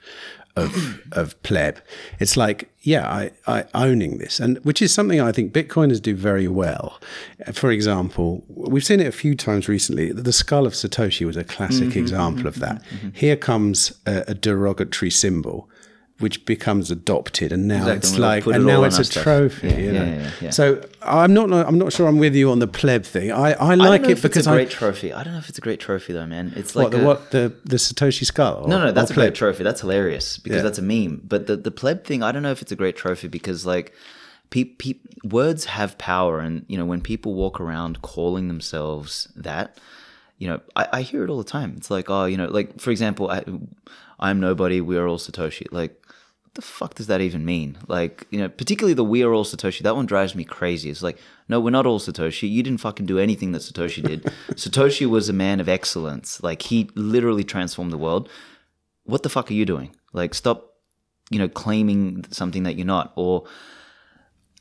[0.57, 1.79] of of pleb.
[2.19, 6.17] It's like, yeah, I, I owning this, and which is something I think Bitcoiners do
[6.17, 6.99] very well.
[7.53, 10.13] For example, we've seen it a few times recently.
[10.13, 12.83] The skull of Satoshi was a classic mm-hmm, example mm-hmm, of that.
[12.85, 13.11] Mm-hmm.
[13.13, 15.69] Here comes a, a derogatory symbol
[16.19, 17.97] which becomes adopted, and now exactly.
[17.97, 19.23] it's like, and it now it's a stuff.
[19.23, 19.69] trophy.
[19.69, 20.05] Yeah, you know?
[20.05, 23.33] yeah, yeah, so I'm not, I'm not sure I'm with you on the pleb thing.
[23.33, 25.13] I, I like I it because it's a great I, trophy.
[25.13, 26.53] I don't know if it's a great trophy though, man.
[26.57, 28.65] It's like what the, a, what, the, the Satoshi skull.
[28.65, 29.27] Or, no, no, that's a pleb?
[29.27, 29.63] great trophy.
[29.63, 31.21] That's hilarious because that's a meme.
[31.23, 33.93] But the the pleb thing, I don't know if it's a great trophy because like.
[34.49, 39.77] Pe- pe- words have power, and you know when people walk around calling themselves that,
[40.39, 41.75] you know, I, I hear it all the time.
[41.77, 43.43] It's like, oh, you know, like for example, I,
[44.21, 44.81] I'm nobody.
[44.81, 45.67] We are all Satoshi.
[45.73, 46.01] Like,
[46.57, 47.79] the fuck does that even mean?
[47.87, 50.91] Like, you know, particularly the we are all Satoshi, that one drives me crazy.
[50.91, 52.51] It's like, no, we're not all Satoshi.
[52.51, 54.23] You didn't fucking do anything that Satoshi did.
[54.51, 56.43] Satoshi was a man of excellence.
[56.43, 58.29] Like, he literally transformed the world.
[59.05, 59.95] What the fuck are you doing?
[60.13, 60.75] Like, stop,
[61.31, 63.13] you know, claiming something that you're not.
[63.15, 63.45] Or,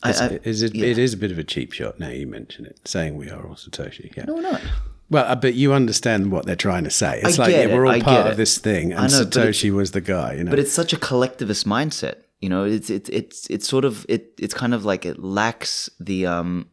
[0.04, 0.86] I, I, is it, yeah.
[0.86, 3.48] it is a bit of a cheap shot now you mention it, saying we are
[3.48, 4.16] all Satoshi.
[4.16, 4.26] Yeah.
[4.26, 4.62] No, we're not.
[5.10, 7.22] Well, uh, but you understand what they're trying to say.
[7.24, 9.92] It's I like yeah, we're all I part of this thing, and know, Satoshi was
[9.92, 10.34] the guy.
[10.34, 12.22] You know, but it's such a collectivist mindset.
[12.40, 14.34] You know, it's it's it's it's sort of it.
[14.40, 16.70] It's kind of like it lacks the um.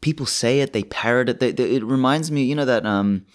[0.00, 1.40] People say it, they parrot it.
[1.40, 3.26] They, they, it reminds me, you know, that um,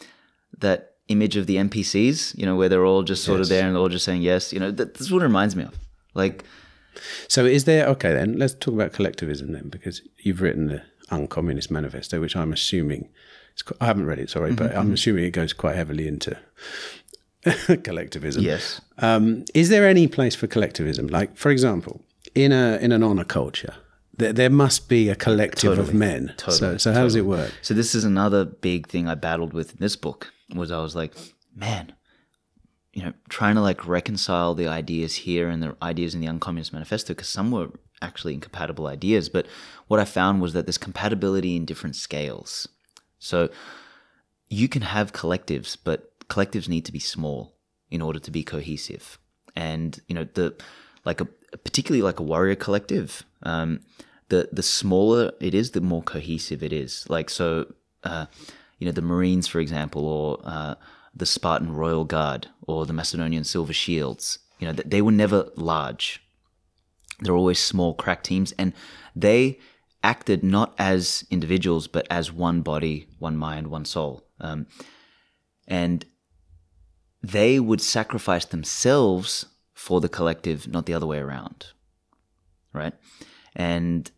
[0.59, 2.37] that image of the NPCs.
[2.37, 3.47] You know, where they're all just sort yes.
[3.47, 4.53] of there and they're all just saying yes.
[4.53, 5.77] You know, that, that's what it reminds me of.
[6.13, 6.45] Like,
[7.27, 7.85] so is there?
[7.87, 12.53] Okay, then let's talk about collectivism then, because you've written the Uncommunist Manifesto, which I'm
[12.53, 13.09] assuming
[13.79, 14.55] I haven't read it, sorry, mm-hmm.
[14.57, 14.93] but I'm mm-hmm.
[14.93, 16.37] assuming it goes quite heavily into
[17.83, 18.43] collectivism.
[18.43, 18.81] Yes.
[18.97, 21.07] Um, is there any place for collectivism?
[21.07, 22.01] Like, for example,
[22.35, 23.75] in a in an honor culture,
[24.15, 25.87] there, there must be a collective totally.
[25.87, 26.33] of men.
[26.37, 26.57] Totally.
[26.57, 27.07] So, so how totally.
[27.07, 27.53] does it work?
[27.61, 30.31] So this is another big thing I battled with in this book.
[30.53, 31.13] Was I was like,
[31.55, 31.93] man,
[32.93, 36.73] you know, trying to like reconcile the ideas here and the ideas in the Uncommunist
[36.73, 37.69] Manifesto because some were
[38.01, 39.29] actually incompatible ideas.
[39.29, 39.47] But
[39.87, 42.67] what I found was that there's compatibility in different scales.
[43.23, 43.49] So
[44.49, 47.55] you can have collectives, but collectives need to be small
[47.89, 49.17] in order to be cohesive.
[49.55, 50.55] And you know the
[51.05, 51.25] like a
[51.57, 53.81] particularly like a warrior collective, um,
[54.29, 57.05] the the smaller it is, the more cohesive it is.
[57.09, 58.25] Like so, uh,
[58.79, 60.75] you know the Marines, for example, or uh,
[61.15, 64.39] the Spartan Royal Guard or the Macedonian Silver Shields.
[64.59, 66.21] You know, that they were never large.
[67.19, 68.73] They're always small, crack teams, and
[69.15, 69.59] they
[70.03, 74.27] acted not as individuals, but as one body, one mind, one soul.
[74.39, 74.67] Um,
[75.67, 76.05] and
[77.21, 81.67] they would sacrifice themselves for the collective, not the other way around.
[82.73, 82.93] Right?
[83.55, 84.11] And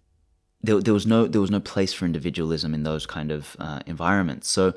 [0.65, 3.82] there, there was no there was no place for individualism in those kind of uh,
[3.86, 4.50] environments.
[4.50, 4.74] So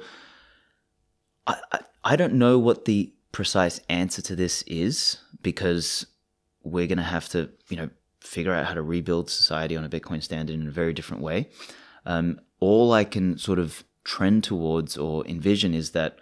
[1.47, 6.07] I, I I don't know what the precise answer to this is because
[6.63, 9.89] we're going to have to you know figure out how to rebuild society on a
[9.89, 11.49] Bitcoin standard in a very different way.
[12.05, 16.19] Um, all I can sort of trend towards or envision is that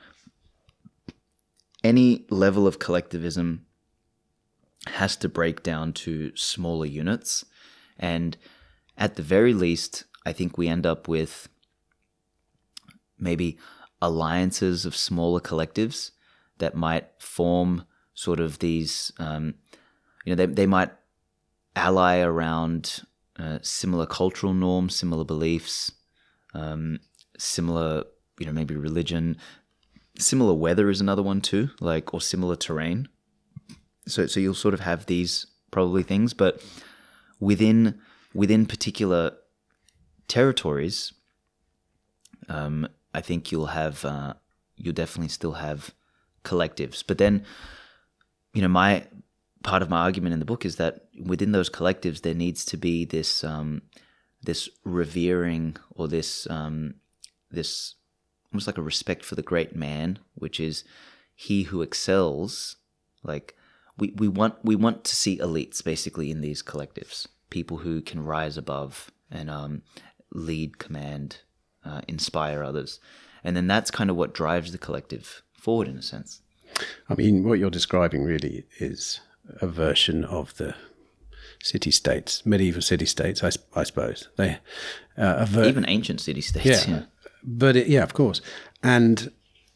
[1.84, 3.64] any level of collectivism
[4.88, 7.44] has to break down to smaller units.
[7.98, 8.36] And
[8.96, 11.48] at the very least, I think we end up with
[13.18, 13.58] maybe
[14.02, 16.10] alliances of smaller collectives
[16.58, 19.54] that might form sort of these, um,
[20.24, 20.90] you know, they, they might
[21.76, 23.02] ally around
[23.38, 25.92] uh, similar cultural norms, similar beliefs,
[26.54, 26.98] um,
[27.38, 28.04] similar,
[28.38, 29.36] you know, maybe religion.
[30.18, 33.08] Similar weather is another one too, like, or similar terrain.
[34.08, 36.62] So, so you'll sort of have these probably things, but
[37.38, 38.00] within
[38.32, 39.32] within particular
[40.28, 41.12] territories,
[42.48, 44.34] um, I think you'll have uh,
[44.76, 45.94] you'll definitely still have
[46.44, 47.02] collectives.
[47.06, 47.44] But then,
[48.54, 49.06] you know, my
[49.66, 52.76] part of my argument in the book is that within those collectives there needs to
[52.76, 53.82] be this um,
[54.42, 56.94] this revering or this um,
[57.50, 57.96] this
[58.52, 60.84] almost like a respect for the great man, which is
[61.34, 62.76] he who excels.
[63.24, 63.56] Like
[63.98, 68.24] we, we want we want to see elites basically in these collectives, people who can
[68.24, 69.82] rise above and um,
[70.32, 71.40] lead, command,
[71.84, 73.00] uh, inspire others,
[73.42, 76.40] and then that's kind of what drives the collective forward in a sense.
[77.08, 79.20] I mean, what you're describing really is
[79.60, 80.74] a version of the
[81.62, 84.28] city states, medieval city states, I, I suppose.
[84.36, 84.58] They
[85.16, 86.86] uh, ver- even ancient city states.
[86.86, 87.02] Yeah, yeah.
[87.42, 88.40] but it, yeah, of course.
[88.82, 89.30] And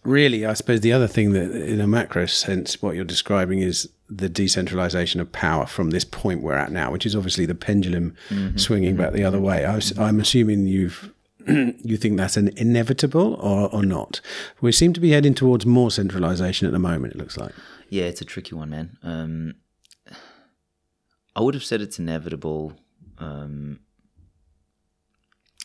[0.04, 3.88] really, I suppose the other thing that, in a macro sense, what you're describing is
[4.08, 8.14] the decentralization of power from this point we're at now, which is obviously the pendulum
[8.28, 8.56] mm-hmm.
[8.56, 9.02] swinging mm-hmm.
[9.02, 9.64] back the other way.
[9.64, 11.12] I am assuming you've
[11.84, 14.20] you think that's an inevitable or, or not?
[14.60, 17.14] We seem to be heading towards more centralization at the moment.
[17.14, 17.52] It looks like.
[17.88, 18.98] Yeah, it's a tricky one, man.
[19.02, 19.54] Um,
[21.34, 22.74] I would have said it's inevitable.
[23.18, 23.80] Um,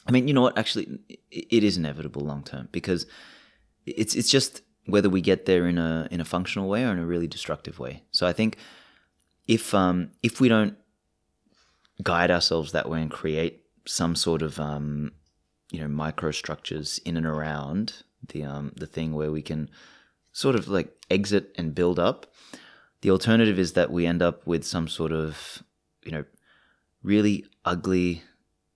[0.08, 0.58] I mean, you know what?
[0.58, 1.00] Actually,
[1.32, 3.06] it is inevitable long term because
[3.86, 7.00] it's it's just whether we get there in a in a functional way or in
[7.00, 8.04] a really destructive way.
[8.12, 8.58] So I think
[9.48, 10.78] if um, if we don't
[12.04, 15.12] guide ourselves that way and create some sort of um,
[15.72, 19.70] you know microstructures in and around the um, the thing where we can
[20.32, 22.28] sort of like exit and build up.
[23.02, 25.64] The alternative is that we end up with some sort of,
[26.04, 26.26] you know,
[27.04, 28.24] really ugly,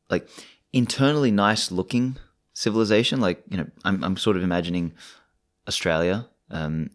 [0.09, 0.29] like
[0.71, 2.17] internally nice looking
[2.53, 3.19] civilization.
[3.19, 4.93] Like, you know, I'm, I'm sort of imagining
[5.67, 6.27] Australia.
[6.49, 6.91] Um,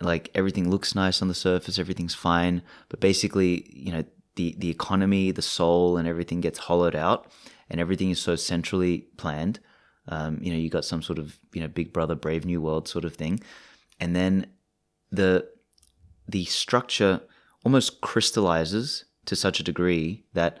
[0.00, 4.04] like everything looks nice on the surface, everything's fine, but basically, you know,
[4.36, 7.30] the the economy, the soul, and everything gets hollowed out,
[7.70, 9.60] and everything is so centrally planned.
[10.08, 12.88] Um, you know, you got some sort of you know Big Brother, Brave New World
[12.88, 13.40] sort of thing,
[14.00, 14.46] and then
[15.10, 15.48] the
[16.28, 17.20] the structure
[17.64, 20.58] almost crystallizes to such a degree that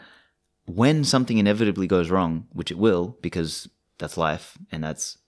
[0.66, 5.18] when something inevitably goes wrong, which it will, because that's life and that's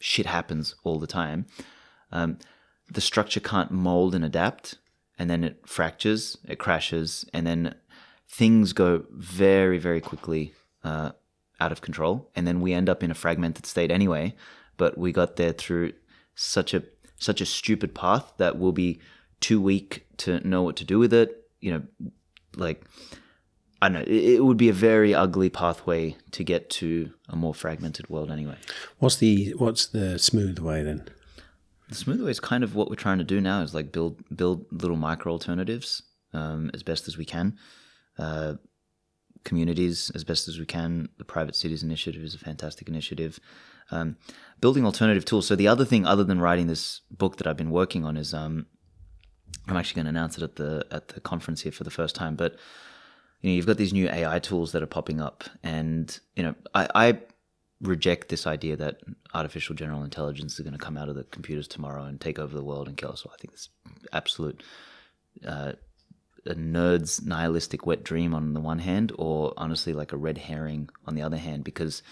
[0.00, 1.46] shit happens all the time,
[2.10, 2.38] um,
[2.90, 4.78] the structure can't mold and adapt,
[5.18, 7.74] and then it fractures, it crashes, and then
[8.28, 10.52] things go very, very quickly
[10.84, 11.12] uh,
[11.60, 14.34] out of control, and then we end up in a fragmented state anyway.
[14.76, 15.92] But we got there through
[16.34, 16.82] such a
[17.18, 19.00] such a stupid path that we'll be
[19.40, 21.48] too weak to know what to do with it.
[21.60, 22.10] You know,
[22.56, 22.84] like
[23.80, 24.14] I don't know.
[24.14, 28.30] It, it would be a very ugly pathway to get to a more fragmented world
[28.30, 28.56] anyway.
[28.98, 31.08] What's the what's the smooth way then?
[31.88, 33.60] The smooth way is kind of what we're trying to do now.
[33.62, 36.02] Is like build build little micro alternatives
[36.32, 37.58] um, as best as we can.
[38.18, 38.54] Uh,
[39.44, 41.08] communities as best as we can.
[41.18, 43.40] The Private Cities Initiative is a fantastic initiative.
[43.90, 44.16] Um,
[44.60, 45.46] building alternative tools.
[45.46, 48.32] So the other thing, other than writing this book that I've been working on, is
[48.32, 48.66] um,
[49.68, 52.14] I'm actually going to announce it at the at the conference here for the first
[52.14, 52.36] time.
[52.36, 52.56] But
[53.40, 56.54] you know, you've got these new AI tools that are popping up, and you know,
[56.74, 57.18] I, I
[57.80, 59.00] reject this idea that
[59.34, 62.56] artificial general intelligence is going to come out of the computers tomorrow and take over
[62.56, 63.26] the world and kill us.
[63.26, 63.68] I think it's
[64.12, 64.62] absolute.
[65.46, 65.72] Uh,
[66.46, 70.88] a nerd's nihilistic wet dream on the one hand, or honestly like a red herring
[71.06, 72.02] on the other hand, because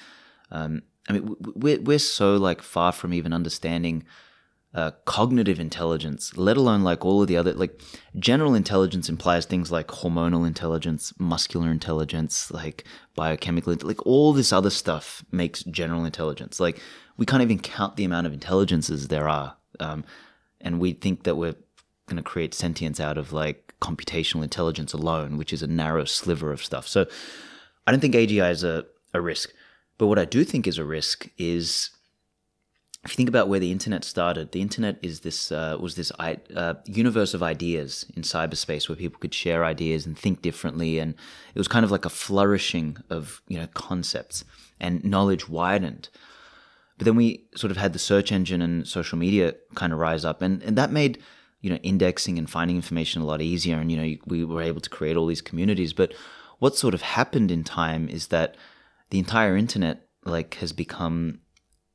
[0.51, 4.05] um, I mean we're we're so like far from even understanding
[4.73, 7.81] uh, cognitive intelligence, let alone like all of the other like
[8.19, 12.85] general intelligence implies things like hormonal intelligence, muscular intelligence, like
[13.17, 16.61] biochemical, like all this other stuff makes general intelligence.
[16.61, 16.81] Like
[17.17, 20.05] we can't even count the amount of intelligences there are, um,
[20.61, 21.57] and we think that we're
[22.07, 26.53] going to create sentience out of like computational intelligence alone, which is a narrow sliver
[26.53, 26.87] of stuff.
[26.87, 27.07] So
[27.87, 29.53] I don't think AGI is a, a risk.
[29.99, 31.91] But what I do think is a risk is
[33.05, 36.13] if you think about where the internet started, the internet is this uh, was this
[36.19, 41.15] uh, universe of ideas in cyberspace where people could share ideas and think differently, and
[41.55, 44.45] it was kind of like a flourishing of you know concepts
[44.79, 46.11] and knowledge widened.
[46.99, 50.27] But then we sort of had the search engine and social media kind of rise
[50.27, 51.23] up, and and that made
[51.61, 54.81] you know indexing and finding information a lot easier, and you know we were able
[54.81, 55.93] to create all these communities.
[55.93, 56.15] But
[56.59, 58.57] what sort of happened in time is that
[59.11, 61.41] the entire internet like has become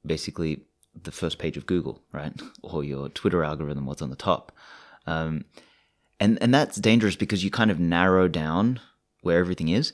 [0.06, 0.62] basically
[1.04, 2.34] the first page of Google, right?
[2.64, 4.52] Or your Twitter algorithm, what's on the top.
[5.06, 5.46] Um,
[6.20, 8.80] and, and that's dangerous because you kind of narrow down
[9.22, 9.94] where everything is.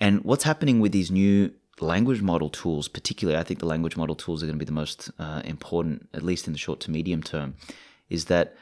[0.00, 4.14] And what's happening with these new language model tools, particularly, I think the language model
[4.14, 6.90] tools are going to be the most uh, important, at least in the short to
[6.90, 7.56] medium term,
[8.08, 8.56] is that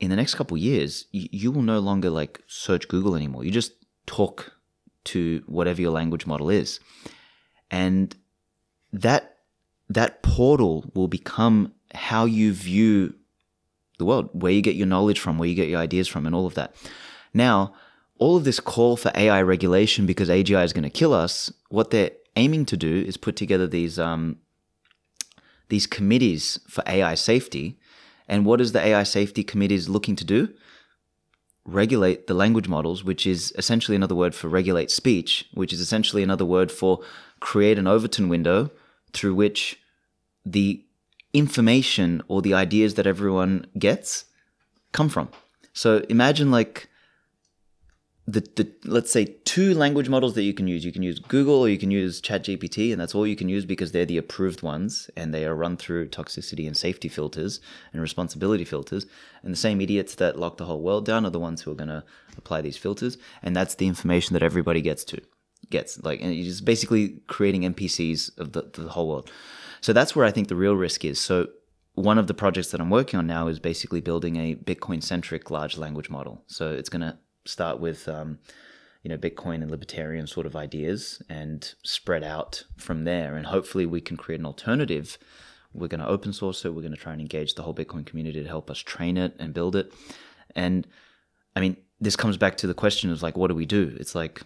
[0.00, 3.44] in the next couple years, you, you will no longer like search Google anymore.
[3.44, 3.72] You just
[4.06, 4.52] talk
[5.04, 6.80] to whatever your language model is.
[7.70, 8.14] And
[8.92, 9.36] that
[9.88, 13.14] that portal will become how you view
[13.98, 16.34] the world, where you get your knowledge from, where you get your ideas from, and
[16.34, 16.74] all of that.
[17.34, 17.74] Now,
[18.18, 21.90] all of this call for AI regulation because AGI is going to kill us, what
[21.90, 24.38] they're aiming to do is put together these um,
[25.68, 27.78] these committees for AI safety.
[28.28, 30.48] And what is the AI safety committees looking to do?
[31.64, 36.22] Regulate the language models, which is essentially another word for regulate speech, which is essentially
[36.22, 37.00] another word for
[37.40, 38.70] create an Overton window
[39.12, 39.80] through which
[40.44, 40.84] the
[41.32, 44.24] information or the ideas that everyone gets
[44.92, 45.28] come from.
[45.72, 46.88] So imagine like
[48.28, 50.84] the, the let's say two language models that you can use.
[50.84, 53.64] You can use Google or you can use ChatGPT, and that's all you can use
[53.64, 57.58] because they're the approved ones and they are run through toxicity and safety filters
[57.90, 59.06] and responsibility filters.
[59.42, 61.74] And the same idiots that lock the whole world down are the ones who are
[61.74, 62.04] going to
[62.36, 65.22] apply these filters, and that's the information that everybody gets to
[65.70, 69.30] gets like and you're just basically creating npcs of the, the whole world
[69.82, 71.46] so that's where i think the real risk is so
[71.92, 75.50] one of the projects that i'm working on now is basically building a bitcoin centric
[75.50, 77.18] large language model so it's going to
[77.48, 78.38] start with um,
[79.02, 83.86] you know bitcoin and libertarian sort of ideas and spread out from there and hopefully
[83.86, 85.18] we can create an alternative
[85.72, 88.04] we're going to open source it we're going to try and engage the whole bitcoin
[88.04, 89.92] community to help us train it and build it
[90.54, 90.86] and
[91.54, 94.14] i mean this comes back to the question of like what do we do it's
[94.14, 94.42] like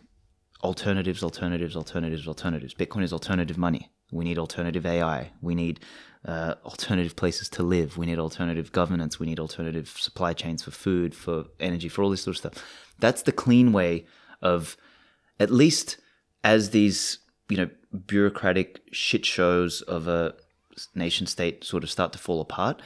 [0.63, 2.75] alternatives, alternatives, alternatives, alternatives.
[2.75, 3.91] Bitcoin is alternative money.
[4.11, 5.31] We need alternative AI.
[5.41, 5.81] We need
[6.25, 7.97] uh, alternative places to live.
[7.97, 9.19] We need alternative governance.
[9.19, 12.65] We need alternative supply chains for food, for energy, for all this sort of stuff.
[12.99, 14.07] That's the clean way
[14.41, 14.77] of,
[15.41, 15.99] at least
[16.45, 17.19] as these
[17.49, 17.71] you know
[18.07, 20.35] bureaucratic shit shows of a
[20.95, 22.81] nation state sort of start to fall apart.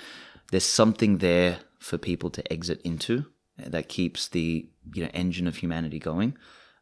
[0.50, 3.26] There's something there for people to exit into
[3.58, 6.36] that keeps the you know engine of humanity going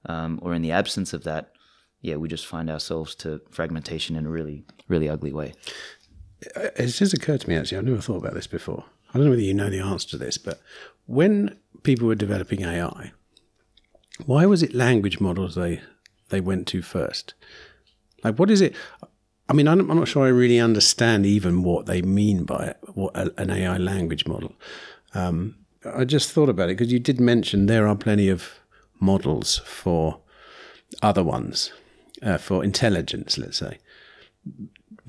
[0.06, 1.52] um, or in the absence of that,
[2.00, 5.54] yeah, we just find ourselves to fragmentation in a really, really ugly way.
[6.40, 8.84] It just occurred to me actually, I've never thought about this before.
[9.10, 10.60] I don't know whether you know the answer to this, but
[11.06, 13.12] when people were developing AI,
[14.26, 15.80] why was it language models they
[16.30, 17.34] they went to first?
[18.22, 18.74] Like, what is it?
[19.48, 23.14] I mean, I'm, not sure I really understand even what they mean by it, what
[23.38, 24.54] an AI language model.
[25.12, 28.54] Um, I just thought about it because you did mention there are plenty of
[29.00, 30.20] models for
[31.02, 31.72] other ones,
[32.22, 33.78] uh, for intelligence, let's say.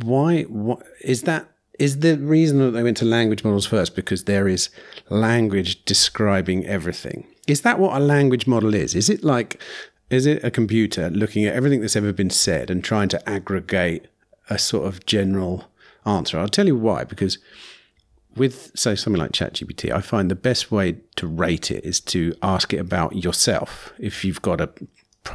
[0.02, 0.44] Why?
[0.44, 1.50] What is that?
[1.78, 4.70] Is the reason that they went to language models first because there is
[5.10, 7.28] language describing everything?
[7.48, 8.96] Is that what a language model is?
[8.96, 9.62] Is it like,
[10.10, 14.08] is it a computer looking at everything that's ever been said and trying to aggregate
[14.50, 15.66] a sort of general
[16.06, 16.40] answer?
[16.40, 17.04] I'll tell you why.
[17.04, 17.40] Because
[18.36, 22.34] with say something like ChatGPT, I find the best way to rate it is to
[22.42, 23.94] ask it about yourself.
[23.98, 24.70] If you've got a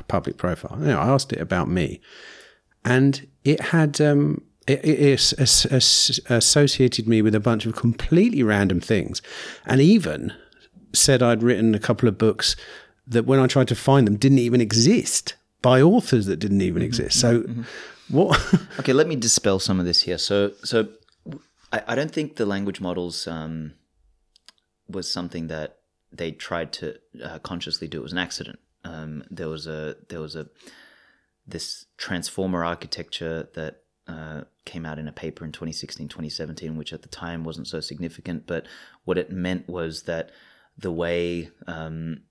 [0.08, 2.00] public profile, you know, I asked it about me,
[2.84, 8.80] and it had um, it, it, it associated me with a bunch of completely random
[8.80, 9.22] things,
[9.66, 10.32] and even
[10.92, 12.56] said I'd written a couple of books
[13.06, 16.80] that when I tried to find them didn't even exist by authors that didn't even
[16.80, 17.20] mm-hmm, exist.
[17.20, 17.42] So.
[17.42, 17.62] Mm-hmm.
[18.08, 18.40] What?
[18.80, 20.18] okay, let me dispel some of this here.
[20.18, 20.88] So, so
[21.72, 23.74] I, I don't think the language models um,
[24.88, 25.78] was something that
[26.12, 28.00] they tried to uh, consciously do.
[28.00, 28.58] It was an accident.
[28.82, 30.48] Um, there was a there was a
[31.46, 37.02] this transformer architecture that uh, came out in a paper in 2016, 2017, which at
[37.02, 38.46] the time wasn't so significant.
[38.46, 38.66] But
[39.04, 40.30] what it meant was that
[40.78, 42.22] the way um,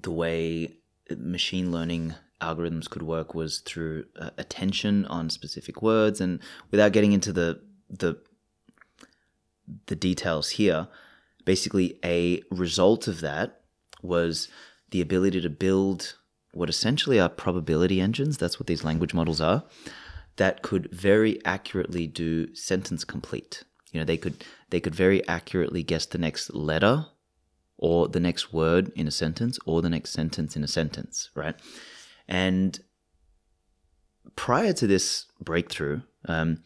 [0.00, 0.76] the way
[1.16, 6.40] machine learning algorithms could work was through uh, attention on specific words, and
[6.70, 8.18] without getting into the the
[9.86, 10.86] the details here,
[11.44, 13.62] basically a result of that
[14.02, 14.48] was
[14.90, 16.16] the ability to build
[16.52, 18.38] what essentially are probability engines.
[18.38, 19.64] That's what these language models are.
[20.36, 23.64] That could very accurately do sentence complete.
[23.92, 27.06] You know, they could they could very accurately guess the next letter
[27.78, 31.54] or the next word in a sentence or the next sentence in a sentence, right?
[32.28, 32.78] And
[34.34, 36.62] prior to this breakthrough, um,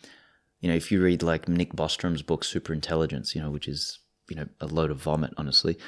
[0.61, 3.99] you know, if you read like Nick Bostrom's book Superintelligence, you know, which is
[4.29, 5.79] you know a load of vomit, honestly,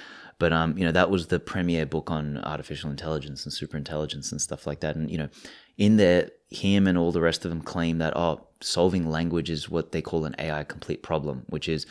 [0.42, 4.42] but um, you know that was the premier book on artificial intelligence and superintelligence and
[4.42, 4.96] stuff like that.
[4.96, 5.28] And you know,
[5.78, 9.70] in there, him and all the rest of them claim that oh, solving language is
[9.70, 11.86] what they call an AI complete problem, which is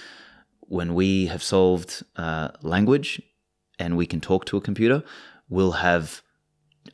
[0.59, 3.21] when we have solved uh, language
[3.79, 5.01] and we can talk to a computer,
[5.47, 6.21] we'll have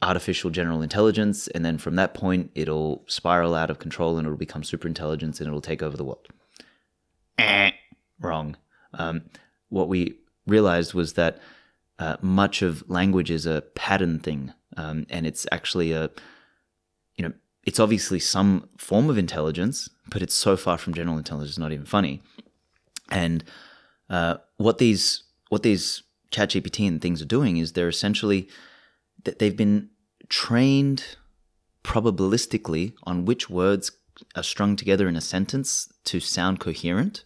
[0.03, 4.37] artificial general intelligence, and then from that point, it'll spiral out of control and it'll
[4.37, 6.27] become super intelligence and it'll take over the world.
[7.39, 7.71] Eh,
[8.19, 8.55] wrong.
[8.93, 9.23] Um,
[9.69, 11.39] what we realized was that
[11.99, 16.09] uh, much of language is a pattern thing, um, and it's actually a,
[17.15, 17.33] you know,
[17.65, 21.85] it's obviously some form of intelligence, but it's so far from general intelligence, not even
[21.85, 22.21] funny.
[23.09, 23.43] And
[24.09, 28.49] uh, what these what these ChatGPT and things are doing is they're essentially
[29.23, 29.89] that they've been
[30.29, 31.17] trained
[31.83, 33.91] probabilistically on which words
[34.35, 37.23] are strung together in a sentence to sound coherent.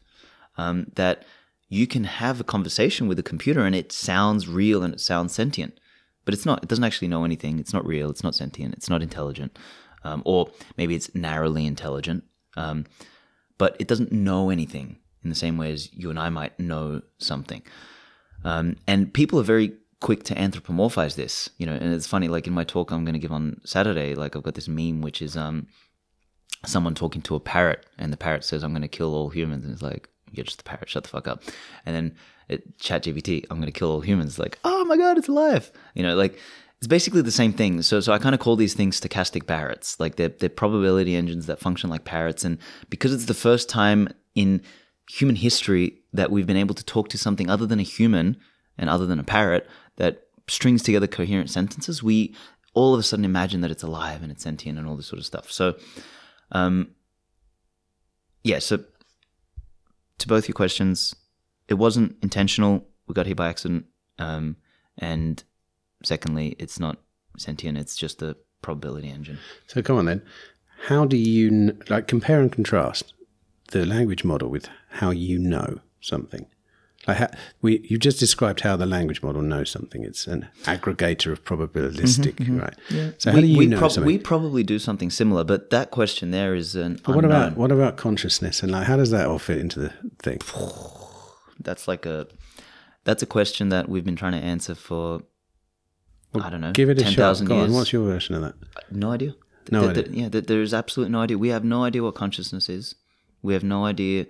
[0.58, 1.26] Um, that
[1.74, 5.34] you can have a conversation with a computer and it sounds real and it sounds
[5.34, 5.80] sentient,
[6.26, 6.62] but it's not.
[6.62, 7.60] It doesn't actually know anything.
[7.60, 8.10] It's not real.
[8.10, 8.76] It's not sentient.
[8.76, 9.58] It's not intelligent,
[10.04, 12.26] um, or maybe it's narrowly intelligent,
[12.58, 12.88] um,
[13.58, 17.04] but it doesn't know anything in the same way as you and I might know
[17.20, 17.62] something.
[18.44, 21.74] Um, and people are very quick to anthropomorphize this, you know.
[21.74, 24.44] And it's funny, like in my talk I'm going to give on Saturday, like I've
[24.44, 25.68] got this meme which is um,
[26.66, 29.64] someone talking to a parrot, and the parrot says, "I'm going to kill all humans,"
[29.64, 31.44] and it's like, "You're just a parrot, shut the fuck up."
[31.86, 32.16] And then
[32.50, 36.04] it, ChatGPT, "I'm going to kill all humans," like, "Oh my god, it's alive!" You
[36.04, 36.40] know, like
[36.82, 37.80] it's basically the same thing.
[37.84, 40.00] So, so I kind of call these things stochastic parrots.
[40.00, 42.44] Like they're, they're probability engines that function like parrots.
[42.44, 42.58] And
[42.90, 44.64] because it's the first time in
[45.08, 48.36] human history that we've been able to talk to something other than a human
[48.80, 52.34] and other than a parrot that strings together coherent sentences, we
[52.74, 55.20] all of a sudden imagine that it's alive and it's sentient and all this sort
[55.20, 55.52] of stuff.
[55.52, 55.76] So,
[56.52, 56.96] um,
[58.44, 58.84] yeah, so
[60.22, 61.16] to both your questions,
[61.68, 62.88] it wasn't intentional.
[63.08, 63.86] We got here by accident.
[64.18, 64.58] Um,
[64.98, 65.44] and
[66.04, 66.98] secondly, it's not
[67.38, 69.38] sentient, it's just a probability engine.
[69.68, 70.22] So, come on then.
[70.88, 73.14] How do you, like, compare and contrast
[73.72, 76.46] the language model with how you know something.
[77.08, 77.28] Like how,
[77.64, 80.04] we, you just described how the language model knows something.
[80.04, 82.76] It's an aggregator of probabilistic, mm-hmm, right?
[82.90, 83.12] Yeah.
[83.18, 84.06] So how we, do you we know prob- something?
[84.08, 87.00] We probably do something similar, but that question there is an.
[87.04, 89.94] But what about what about consciousness and like how does that all fit into the
[90.20, 90.40] thing?
[91.60, 92.28] That's like a
[93.04, 95.22] that's a question that we've been trying to answer for.
[96.34, 96.72] Well, I don't know.
[96.72, 97.44] Give it a 10, shot.
[97.46, 97.70] Go years.
[97.70, 97.76] on.
[97.76, 98.56] What's your version of that?
[98.92, 99.36] No idea.
[99.70, 100.04] No Th- idea.
[100.04, 101.38] th- yeah, there is absolutely no idea.
[101.38, 102.96] We have no idea what consciousness is.
[103.42, 104.28] We have no idea.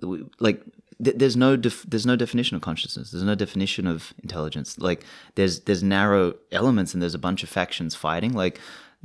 [0.00, 0.62] We, like,
[1.02, 3.10] th- there's no def- there's no definition of consciousness.
[3.10, 4.78] There's no definition of intelligence.
[4.78, 8.32] Like, there's there's narrow elements, and there's a bunch of factions fighting.
[8.32, 8.60] Like,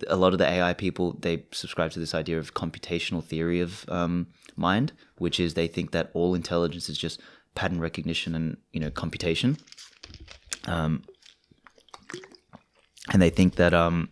[0.08, 3.86] a lot of the AI people they subscribe to this idea of computational theory of
[3.89, 7.20] um, mind, which is they think that all intelligence is just
[7.56, 9.58] pattern recognition and you know computation.
[10.66, 11.04] Um,
[13.12, 14.10] and they think that um,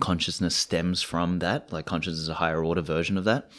[0.00, 3.50] consciousness stems from that, like consciousness is a higher order version of that.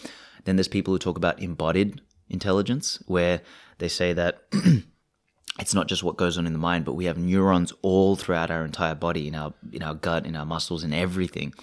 [0.46, 2.00] Then there's people who talk about embodied
[2.30, 3.42] intelligence, where
[3.80, 4.44] they say that
[5.60, 8.52] it's not just what goes on in the mind, but we have neurons all throughout
[8.52, 11.54] our entire body, in our in our gut, in our muscles, in everything.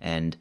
[0.00, 0.36] And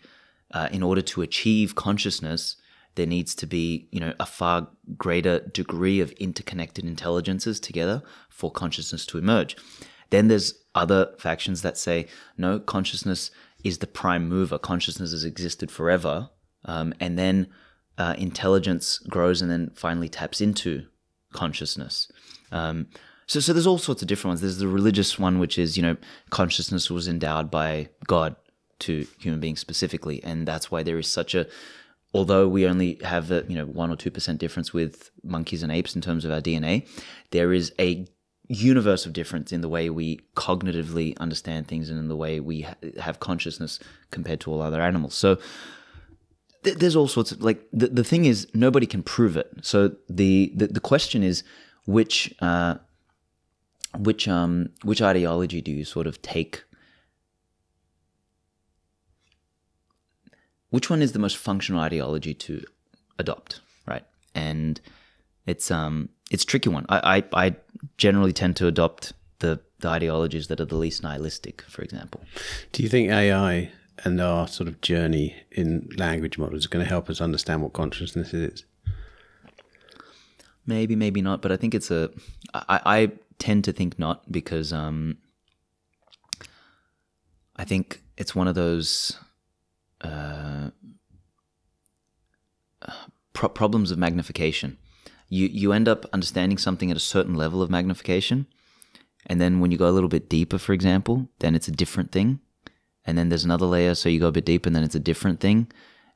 [0.53, 2.57] uh, in order to achieve consciousness,
[2.95, 4.67] there needs to be, you know, a far
[4.97, 9.55] greater degree of interconnected intelligences together for consciousness to emerge.
[10.09, 12.07] Then there's other factions that say,
[12.37, 13.31] no, consciousness
[13.63, 14.57] is the prime mover.
[14.57, 16.29] Consciousness has existed forever.
[16.65, 17.47] Um, and then
[17.97, 20.85] uh, intelligence grows and then finally taps into
[21.33, 22.11] consciousness.
[22.51, 22.87] Um,
[23.27, 24.41] so, so there's all sorts of different ones.
[24.41, 25.95] There's the religious one, which is, you know,
[26.31, 28.35] consciousness was endowed by God
[28.79, 30.21] to human beings specifically.
[30.23, 31.47] And that's why there is such a,
[32.13, 35.95] although we only have a, you know, one or 2% difference with monkeys and apes
[35.95, 36.87] in terms of our DNA,
[37.29, 38.05] there is a
[38.47, 42.61] universe of difference in the way we cognitively understand things and in the way we
[42.61, 43.79] ha- have consciousness
[44.09, 45.15] compared to all other animals.
[45.15, 45.39] So
[46.63, 49.51] th- there's all sorts of like the, the thing is nobody can prove it.
[49.61, 51.43] So the the, the question is
[51.85, 52.75] which uh,
[53.97, 56.63] which um which ideology do you sort of take?
[60.69, 62.63] Which one is the most functional ideology to
[63.19, 64.05] adopt, right?
[64.33, 64.79] And
[65.45, 66.85] it's um it's tricky one.
[66.87, 67.55] I, I, I
[67.97, 72.21] generally tend to adopt the the ideologies that are the least nihilistic, for example.
[72.71, 76.89] Do you think AI and our sort of journey in language models is going to
[76.89, 78.65] help us understand what consciousness is?
[80.65, 82.11] Maybe, maybe not, but I think it's a.
[82.53, 85.17] I, I tend to think not because um,
[87.55, 89.17] I think it's one of those
[90.01, 90.69] uh,
[93.33, 94.77] pro- problems of magnification.
[95.29, 98.45] You you end up understanding something at a certain level of magnification,
[99.25, 102.11] and then when you go a little bit deeper, for example, then it's a different
[102.11, 102.39] thing,
[103.05, 104.99] and then there's another layer, so you go a bit deeper, and then it's a
[104.99, 105.67] different thing,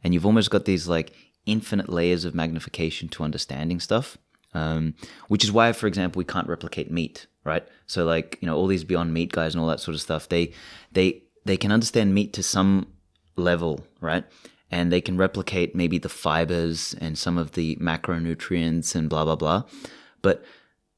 [0.03, 1.13] and you've almost got these like
[1.45, 4.17] infinite layers of magnification to understanding stuff
[4.55, 4.95] um,
[5.27, 7.67] which is why, for example, we can't replicate meat, right?
[7.85, 10.29] So like you know all these Beyond Meat guys and all that sort of stuff,
[10.29, 10.53] they
[10.93, 12.87] they they can understand meat to some
[13.35, 14.23] level, right?
[14.71, 19.35] And they can replicate maybe the fibers and some of the macronutrients and blah blah
[19.35, 19.63] blah,
[20.21, 20.43] but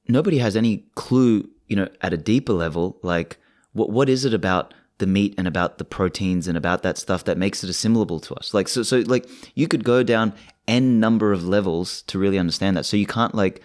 [0.07, 3.37] nobody has any clue, you know, at a deeper level, like
[3.73, 7.23] what what is it about the meat and about the proteins and about that stuff
[7.25, 8.53] that makes it assimilable to us.
[8.53, 10.33] Like so so like you could go down
[10.67, 12.85] n number of levels to really understand that.
[12.85, 13.61] So you can't like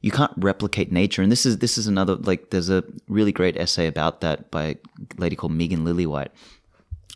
[0.00, 1.22] you can't replicate nature.
[1.22, 4.64] And this is this is another like there's a really great essay about that by
[4.64, 4.76] a
[5.16, 6.30] lady called Megan Lillywhite.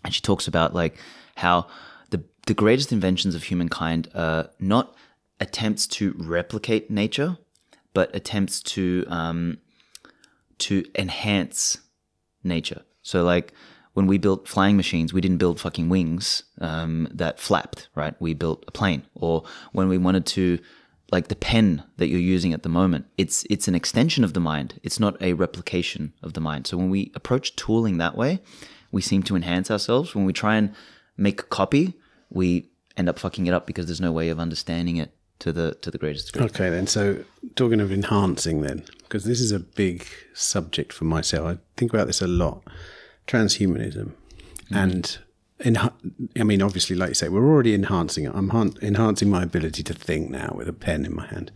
[0.05, 0.99] And she talks about like
[1.37, 1.67] how
[2.11, 4.95] the the greatest inventions of humankind are not
[5.41, 7.39] attempts to replicate nature,
[7.93, 9.59] but attempts to um,
[10.59, 11.79] to enhance
[12.45, 12.83] nature.
[13.07, 13.53] So like
[13.95, 18.15] when we built flying machines, we didn't build fucking wings um, that flapped, right?
[18.21, 19.07] We built a plane.
[19.15, 20.59] Or when we wanted to,
[21.13, 24.41] like the pen that you're using at the moment, it's it's an extension of the
[24.41, 24.81] mind.
[24.83, 26.67] It's not a replication of the mind.
[26.67, 28.41] So when we approach tooling that way,
[28.91, 30.15] we seem to enhance ourselves.
[30.15, 30.75] When we try and
[31.17, 31.95] make a copy,
[32.29, 35.75] we end up fucking it up because there's no way of understanding it to the
[35.81, 36.47] to the greatest degree.
[36.49, 36.87] Okay, then.
[36.87, 41.47] So talking of enhancing, then, because this is a big subject for myself.
[41.47, 42.63] I think about this a lot
[43.27, 44.13] transhumanism
[44.71, 44.77] mm.
[44.77, 45.19] and
[45.61, 48.33] in, I mean, obviously, like you say, we're already enhancing it.
[48.35, 48.51] I'm
[48.83, 51.51] enhancing my ability to think now with a pen in my hand.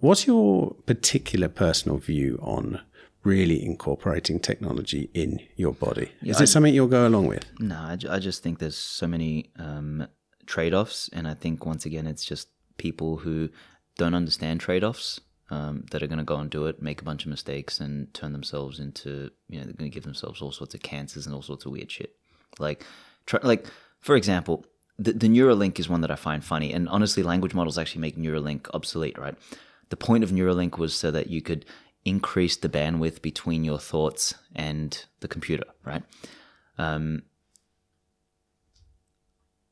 [0.00, 2.80] What's your particular personal view on
[3.22, 6.12] really incorporating technology in your body?
[6.22, 7.44] Is yeah, it something you'll go along with?
[7.58, 10.06] No, I, I just think there's so many um,
[10.46, 11.08] trade offs.
[11.12, 13.48] And I think, once again, it's just people who
[13.96, 15.20] don't understand trade offs
[15.50, 18.12] um, that are going to go and do it, make a bunch of mistakes, and
[18.14, 21.34] turn themselves into you know they're going to give themselves all sorts of cancers and
[21.34, 22.14] all sorts of weird shit.
[22.58, 22.84] Like,
[23.26, 23.66] try, like
[24.00, 24.64] for example,
[24.98, 28.16] the, the Neuralink is one that I find funny, and honestly, language models actually make
[28.16, 29.18] Neuralink obsolete.
[29.18, 29.34] Right?
[29.88, 31.64] The point of Neuralink was so that you could
[32.04, 35.64] increase the bandwidth between your thoughts and the computer.
[35.84, 36.02] Right?
[36.78, 37.22] Um,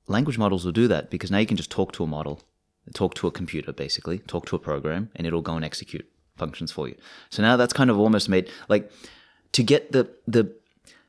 [0.09, 2.43] language models will do that because now you can just talk to a model
[2.95, 6.72] talk to a computer basically, talk to a program, and it'll go and execute functions
[6.72, 6.95] for you.
[7.30, 8.91] So now that's kind of almost made like
[9.53, 10.53] to get the the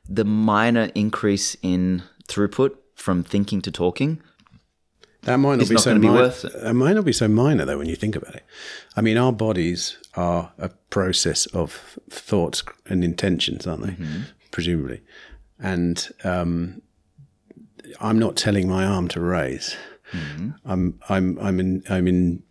[0.08, 4.20] the minor increase in throughput from thinking to talking.
[5.22, 6.12] That might not be not so minor.
[6.12, 6.52] worth it.
[6.54, 8.44] it might not be so minor though when you think about it.
[8.96, 13.92] I mean, our bodies are a process of thoughts and intentions, aren't they?
[13.92, 14.22] Mm-hmm.
[14.50, 15.02] Presumably,
[15.58, 16.82] and um,
[18.00, 19.76] I'm not telling my arm to raise.
[20.12, 20.50] Mm-hmm.
[20.64, 22.42] I'm I'm I'm in I'm in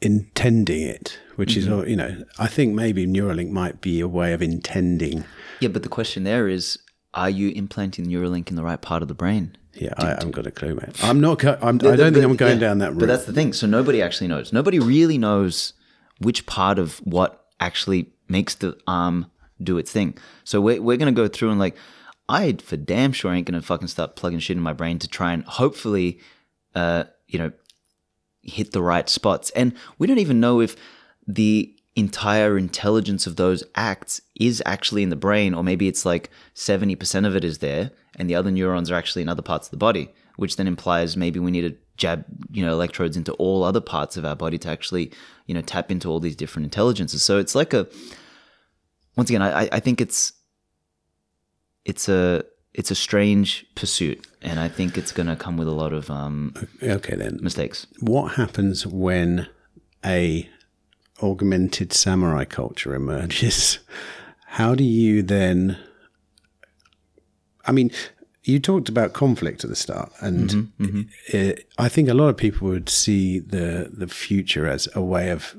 [0.00, 1.82] intending it, which mm-hmm.
[1.82, 5.24] is you know I think maybe Neuralink might be a way of intending.
[5.60, 6.78] Yeah, but the question there is,
[7.12, 9.56] are you implanting Neuralink in the right part of the brain?
[9.74, 10.92] Yeah, I haven't got a clue, man.
[11.02, 11.40] I'm not.
[11.40, 13.00] Go- I'm, the, the, I don't think I'm going yeah, down that route.
[13.00, 13.52] But that's the thing.
[13.52, 14.52] So nobody actually knows.
[14.52, 15.72] Nobody really knows
[16.18, 19.26] which part of what actually makes the arm
[19.62, 20.16] do its thing.
[20.44, 21.76] So we're we're gonna go through and like,
[22.28, 25.32] I for damn sure ain't gonna fucking start plugging shit in my brain to try
[25.32, 26.20] and hopefully
[26.74, 27.52] uh, you know,
[28.42, 29.50] hit the right spots.
[29.50, 30.76] And we don't even know if
[31.26, 36.30] the entire intelligence of those acts is actually in the brain, or maybe it's like
[36.54, 39.70] 70% of it is there, and the other neurons are actually in other parts of
[39.70, 43.62] the body, which then implies maybe we need to jab, you know, electrodes into all
[43.62, 45.12] other parts of our body to actually,
[45.46, 47.22] you know, tap into all these different intelligences.
[47.22, 47.86] So it's like a,
[49.16, 50.32] once again, I, I think it's,
[51.84, 52.44] it's a,
[52.74, 56.10] it's a strange pursuit, and I think it's going to come with a lot of
[56.10, 57.86] um, okay then mistakes.
[58.00, 59.48] What happens when
[60.04, 60.48] a
[61.22, 63.78] augmented samurai culture emerges?
[64.46, 65.76] How do you then?
[67.66, 67.90] I mean,
[68.42, 72.36] you talked about conflict at the start, and Mm-hmm, It, I think a lot of
[72.36, 75.56] people would see the the future as a way of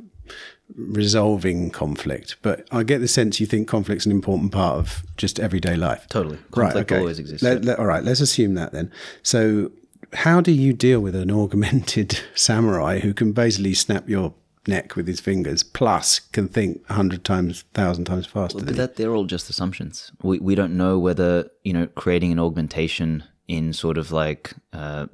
[0.74, 2.38] resolving conflict.
[2.42, 6.08] But I get the sense you think conflict's an important part of just everyday life.
[6.10, 6.38] Totally.
[6.52, 8.92] Conflict always exists, Let- let- all right, let's assume that then.
[9.24, 9.72] So,
[10.14, 14.34] how do you deal with an augmented samurai who can basically snap your
[14.68, 18.58] neck with his fingers, plus can think a hundred times, thousand times faster?
[18.60, 18.82] But than you?
[18.82, 20.12] that they're all just assumptions.
[20.22, 25.08] We we don't know whether you know creating an augmentation in sort of like uh,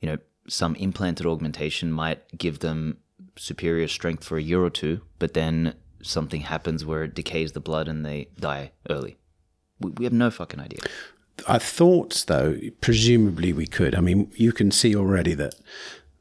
[0.00, 0.18] you know
[0.48, 2.98] some implanted augmentation might give them
[3.36, 7.60] superior strength for a year or two, but then something happens where it decays the
[7.60, 9.16] blood and they die early.
[9.80, 10.80] We, we have no fucking idea.
[11.48, 13.94] I thought, though, presumably we could.
[13.94, 15.54] I mean, you can see already that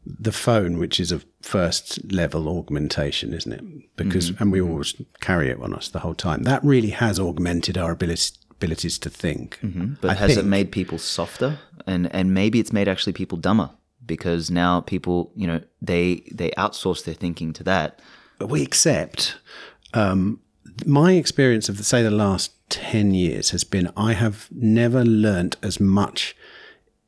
[0.05, 3.95] the phone, which is a first level augmentation, isn't it?
[3.95, 4.43] Because, mm-hmm.
[4.43, 6.43] and we always carry it on us the whole time.
[6.43, 9.59] That really has augmented our abilities, abilities to think.
[9.61, 9.93] Mm-hmm.
[10.01, 11.59] But I has it made people softer?
[11.85, 13.69] And and maybe it's made actually people dumber
[14.05, 17.99] because now people you know they they outsource their thinking to that.
[18.39, 19.37] we accept.
[19.93, 20.39] Um,
[20.85, 25.79] my experience of, say, the last 10 years has been I have never learnt as
[25.79, 26.35] much,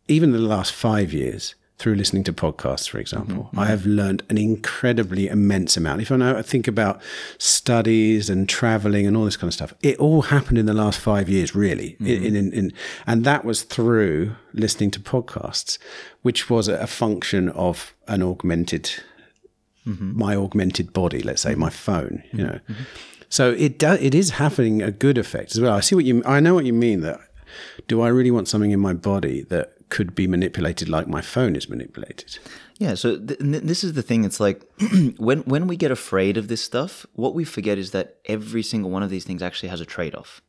[0.07, 3.45] even the last five years, through listening to podcasts, for example.
[3.45, 3.59] Mm-hmm.
[3.59, 6.01] I have learned an incredibly immense amount.
[6.01, 7.01] If I know, I think about
[7.37, 10.99] studies and traveling and all this kind of stuff, it all happened in the last
[10.99, 11.97] five years, really.
[11.99, 12.25] Mm-hmm.
[12.25, 12.73] In, in, in,
[13.05, 15.77] and that was through listening to podcasts,
[16.21, 18.89] which was a, function of an augmented
[19.85, 20.17] mm-hmm.
[20.17, 22.59] my augmented body, let's say my phone, you know.
[23.27, 25.73] So it does it is having a good effect as well.
[25.73, 27.19] I see what you I know what you mean that
[27.87, 31.55] do I really want something in my body that could be manipulated like my phone
[31.55, 32.37] is manipulated?
[32.79, 34.25] Yeah, so th- th- this is the thing.
[34.25, 34.61] It's like
[35.17, 38.91] when when we get afraid of this stuff, what we forget is that every single
[38.91, 40.41] one of these things actually has a trade off.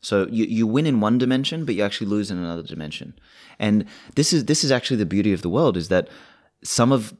[0.00, 3.12] So you, you win in one dimension, but you actually lose in another dimension.
[3.58, 3.84] And
[4.14, 6.08] this is this is actually the beauty of the world is that
[6.64, 7.14] some of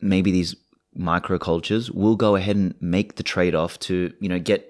[0.00, 0.56] maybe these
[0.98, 4.60] microcultures will go ahead and make the trade off to you know get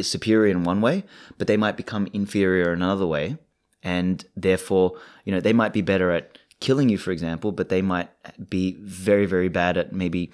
[0.00, 1.02] superior in one way,
[1.36, 3.38] but they might become inferior in another way,
[3.82, 4.92] and therefore
[5.24, 8.10] you know they might be better at killing you, for example, but they might
[8.48, 10.30] be very very bad at maybe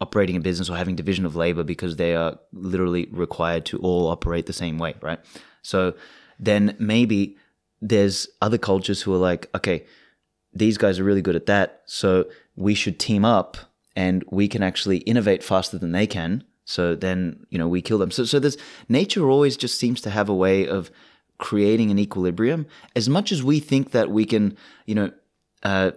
[0.00, 4.08] operating a business or having division of labor because they are literally required to all
[4.08, 5.20] operate the same way, right?
[5.62, 5.94] So
[6.38, 7.36] then maybe
[7.80, 9.84] there's other cultures who are like, okay,
[10.52, 12.26] these guys are really good at that, so
[12.56, 13.56] we should team up
[13.96, 16.44] and we can actually innovate faster than they can.
[16.64, 18.10] So then, you know, we kill them.
[18.10, 18.56] So, so there's
[18.88, 20.90] nature always just seems to have a way of
[21.38, 22.66] creating an equilibrium.
[22.94, 24.56] As much as we think that we can,
[24.86, 25.10] you know,
[25.62, 25.92] uh,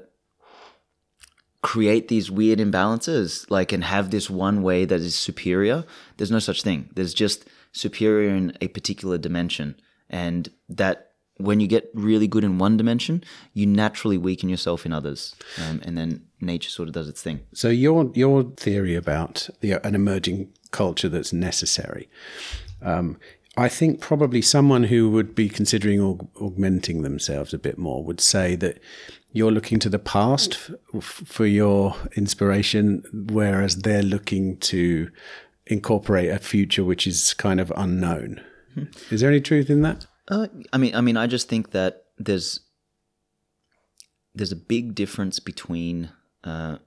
[1.62, 5.84] create these weird imbalances, like and have this one way that is superior.
[6.16, 6.90] There's no such thing.
[6.96, 9.76] There's just superior in a particular dimension,
[10.10, 13.24] and that when you get really good in one dimension,
[13.54, 17.42] you naturally weaken yourself in others, um, and then nature sort of does its thing.
[17.54, 22.08] So your your theory about the, an emerging culture that's necessary,
[22.82, 23.18] um,
[23.58, 28.22] I think probably someone who would be considering aug- augmenting themselves a bit more would
[28.22, 28.80] say that
[29.34, 35.10] you're looking to the past f- for your inspiration, whereas they're looking to
[35.66, 38.42] incorporate a future which is kind of unknown.
[39.10, 40.06] Is there any truth in that?
[40.28, 42.60] Uh, I mean, I mean, I just think that there's
[44.36, 46.10] there's a big difference between
[46.44, 46.78] uh,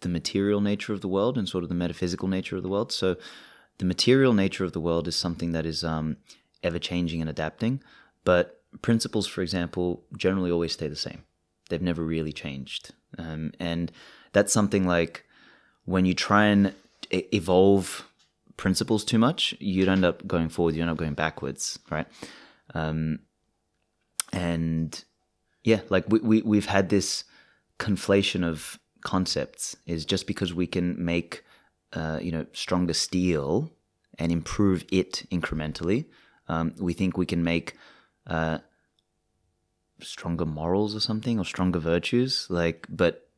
[0.00, 2.92] the material nature of the world and sort of the metaphysical nature of the world.
[2.92, 3.16] So,
[3.78, 6.16] the material nature of the world is something that is um,
[6.62, 7.82] ever changing and adapting,
[8.24, 11.24] but principles, for example, generally always stay the same.
[11.68, 13.90] They've never really changed, um, and
[14.32, 15.24] that's something like
[15.84, 16.74] when you try and
[17.10, 18.06] evolve
[18.56, 20.74] principles too much, you'd end up going forward.
[20.74, 22.06] You end up going backwards, right?
[22.74, 23.20] Um,
[24.32, 25.04] and
[25.64, 27.24] yeah, like we, we we've had this
[27.78, 29.76] conflation of concepts.
[29.86, 31.44] Is just because we can make
[31.96, 33.72] uh, you know stronger steel
[34.18, 36.06] and improve it incrementally,
[36.48, 37.74] um, we think we can make
[38.26, 38.58] uh,
[40.00, 42.46] stronger morals or something or stronger virtues.
[42.48, 43.28] Like, but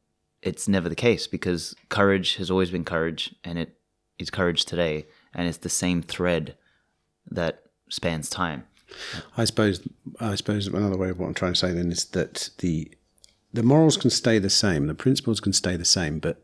[0.42, 3.78] it's never the case because courage has always been courage, and it
[4.18, 6.56] is courage today, and it's the same thread
[7.30, 8.64] that spans time.
[9.36, 9.86] I suppose
[10.18, 12.90] I suppose another way of what I'm trying to say then is that the
[13.52, 16.42] the morals can stay the same, the principles can stay the same, but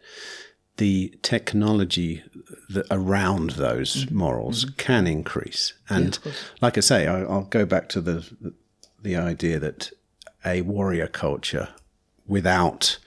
[0.77, 2.23] the technology
[2.69, 4.17] that around those mm-hmm.
[4.17, 4.77] morals mm-hmm.
[4.77, 5.73] can increase.
[5.89, 6.19] And
[6.61, 8.29] like I say, I, I'll go back to the
[9.03, 9.91] the idea that
[10.45, 11.69] a warrior culture
[12.27, 12.99] without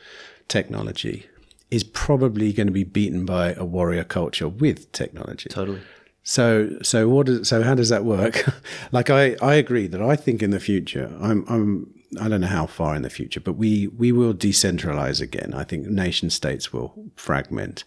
[0.47, 1.25] technology
[1.69, 5.49] is probably going to be beaten by a warrior culture with technology.
[5.49, 5.81] Totally.
[6.23, 7.29] So, so what?
[7.29, 8.43] Is, so how does that work?
[8.91, 12.47] like, I, I agree that I think in the future, I'm, I'm, I don't know
[12.47, 15.53] how far in the future, but we we will decentralize again.
[15.53, 17.83] I think nation states will fragment.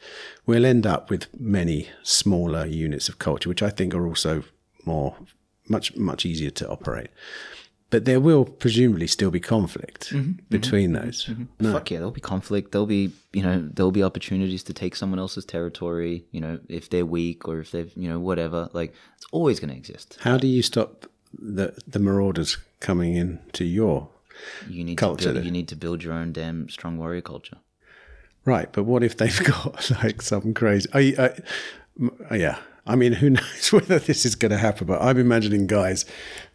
[0.46, 4.44] We'll end up with many smaller units of culture, which I think are also
[4.84, 5.16] more
[5.68, 7.08] much much easier to operate.
[7.88, 10.18] But there will presumably still be conflict mm-hmm.
[10.18, 10.44] Mm-hmm.
[10.48, 11.26] between those.
[11.26, 11.44] Mm-hmm.
[11.58, 11.72] No.
[11.72, 12.72] Fuck yeah, there'll be conflict.
[12.72, 16.24] There'll be you know there'll be opportunities to take someone else's territory.
[16.30, 18.68] You know if they're weak or if they've you know whatever.
[18.72, 20.18] Like it's always going to exist.
[20.20, 21.06] How do you stop
[21.38, 24.08] the the marauders coming into your
[24.68, 27.58] You need Culture To build, you need to build your own damn strong warrior culture.
[28.44, 30.88] Right, but what if they've got like some crazy?
[30.94, 31.32] I,
[32.30, 34.86] I, yeah, I mean, who knows whether this is going to happen?
[34.86, 36.06] But I'm imagining guys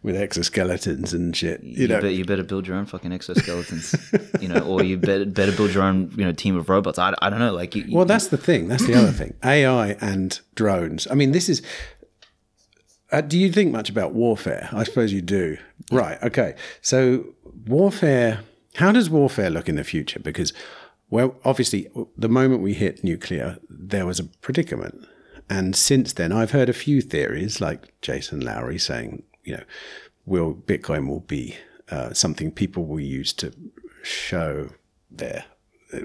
[0.02, 1.62] with exoskeletons and shit.
[1.62, 4.96] You, You, know, bet, you better build your own fucking exoskeletons, you know, or you
[4.98, 6.98] better better build your own you know team of robots.
[6.98, 8.66] I, I don't know, like you, you- well, that's the thing.
[8.68, 9.34] That's the other thing.
[9.44, 11.06] AI and drones.
[11.10, 11.62] I mean, this is.
[13.12, 14.68] Uh, do you think much about warfare?
[14.72, 15.58] I suppose you do.
[15.92, 16.20] Right.
[16.22, 16.54] Okay.
[16.80, 17.34] So
[17.66, 18.40] warfare.
[18.74, 20.18] How does warfare look in the future?
[20.18, 20.52] Because,
[21.08, 25.06] well, obviously, the moment we hit nuclear, there was a predicament,
[25.48, 29.62] and since then, I've heard a few theories, like Jason Lowery saying, you know,
[30.26, 31.56] will Bitcoin will be
[31.90, 33.52] uh, something people will use to
[34.02, 34.70] show
[35.10, 35.44] their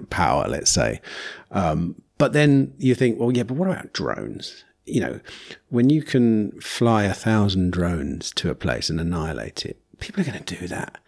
[0.10, 1.02] power, let's say.
[1.50, 4.64] Um, but then you think, well, yeah, but what about drones?
[4.86, 5.20] You know,
[5.70, 10.26] when you can fly a thousand drones to a place and annihilate it, people are
[10.26, 11.00] going to do that.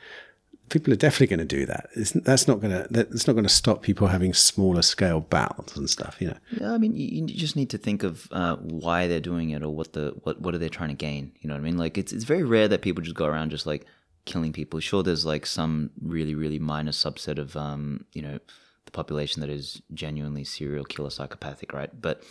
[0.69, 1.89] People are definitely going to do that.
[1.95, 2.87] It's, that's not going to.
[2.89, 6.17] That's not going to stop people having smaller scale battles and stuff.
[6.19, 6.37] You know.
[6.59, 9.61] Yeah, I mean, you, you just need to think of uh, why they're doing it
[9.61, 11.31] or what the what what are they trying to gain.
[11.41, 11.77] You know what I mean?
[11.77, 13.85] Like, it's it's very rare that people just go around just like
[14.25, 14.79] killing people.
[14.79, 18.39] Sure, there's like some really really minor subset of um you know
[18.85, 21.89] the population that is genuinely serial killer psychopathic, right?
[22.01, 22.23] But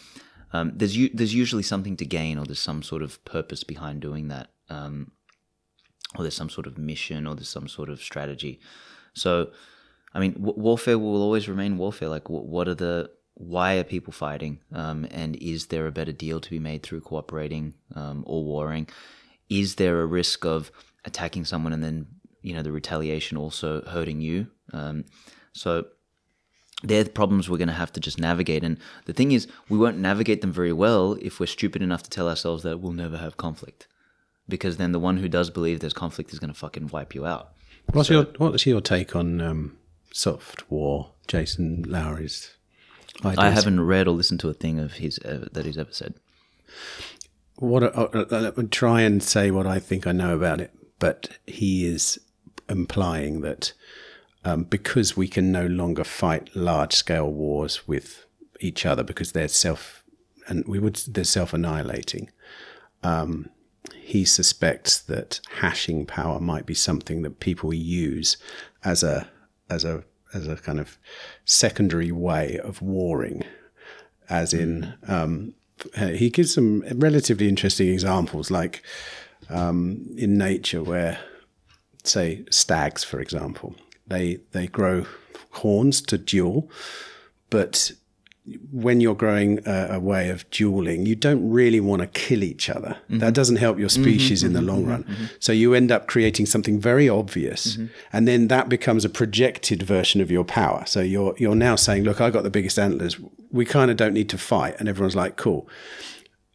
[0.53, 4.00] um, there's u- there's usually something to gain or there's some sort of purpose behind
[4.00, 4.50] doing that.
[4.68, 5.12] Um,
[6.16, 8.61] or there's some sort of mission or there's some sort of strategy.
[9.14, 9.50] So,
[10.14, 12.09] I mean, w- warfare will always remain warfare.
[12.09, 14.61] Like, w- what are the why are people fighting?
[14.74, 18.88] Um, and is there a better deal to be made through cooperating um, or warring?
[19.48, 20.70] Is there a risk of
[21.05, 22.07] attacking someone and then
[22.42, 24.48] you know the retaliation also hurting you?
[24.72, 25.05] Um,
[25.55, 25.86] so
[26.83, 28.64] they're the problems we're going to have to just navigate.
[28.64, 32.11] And the thing is, we won't navigate them very well if we're stupid enough to
[32.11, 33.87] tell ourselves that we'll never have conflict.
[34.49, 37.24] Because then the one who does believe there's conflict is going to fucking wipe you
[37.24, 37.53] out.
[37.93, 39.78] What's your What's your take on um,
[40.12, 42.55] soft war, Jason Lowery's?
[43.24, 43.39] Ideas?
[43.39, 46.14] I haven't read or listened to a thing of his uh, that he's ever said.
[47.57, 51.87] what uh, uh, try and say what I think I know about it, but he
[51.87, 52.18] is
[52.68, 53.72] implying that
[54.45, 58.26] um, because we can no longer fight large scale wars with
[58.61, 60.05] each other because they're self
[60.49, 62.30] and we would they're self annihilating.
[63.03, 63.49] Um,
[63.95, 68.36] he suspects that hashing power might be something that people use
[68.84, 69.28] as a
[69.70, 70.99] as a as a kind of
[71.45, 73.45] secondary way of warring,
[74.28, 75.55] as in um,
[75.97, 78.82] uh, he gives some relatively interesting examples, like
[79.51, 81.18] um, in nature, where,
[82.05, 83.74] say, stags, for example,
[84.12, 85.06] they they grow
[85.50, 86.70] horns to duel,
[87.50, 87.92] but
[88.72, 92.68] when you're growing a, a way of dueling, you don't really want to kill each
[92.68, 92.98] other.
[93.04, 93.18] Mm-hmm.
[93.18, 94.02] That doesn't help your mm-hmm.
[94.02, 94.68] species in the mm-hmm.
[94.68, 95.30] long run.
[95.38, 97.78] So you end up creating something very obvious,
[98.12, 100.82] and then that becomes a projected version of your power.
[100.86, 103.18] So you're you're now saying, "Look, I got the biggest antlers.
[103.50, 105.68] We kind of don't need to fight," and everyone's like, "Cool."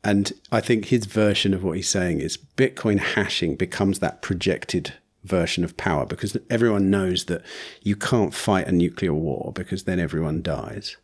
[0.03, 4.93] And I think his version of what he's saying is Bitcoin hashing becomes that projected
[5.27, 7.43] version of power because everyone knows that
[7.81, 10.97] you can't fight a nuclear war because then everyone dies.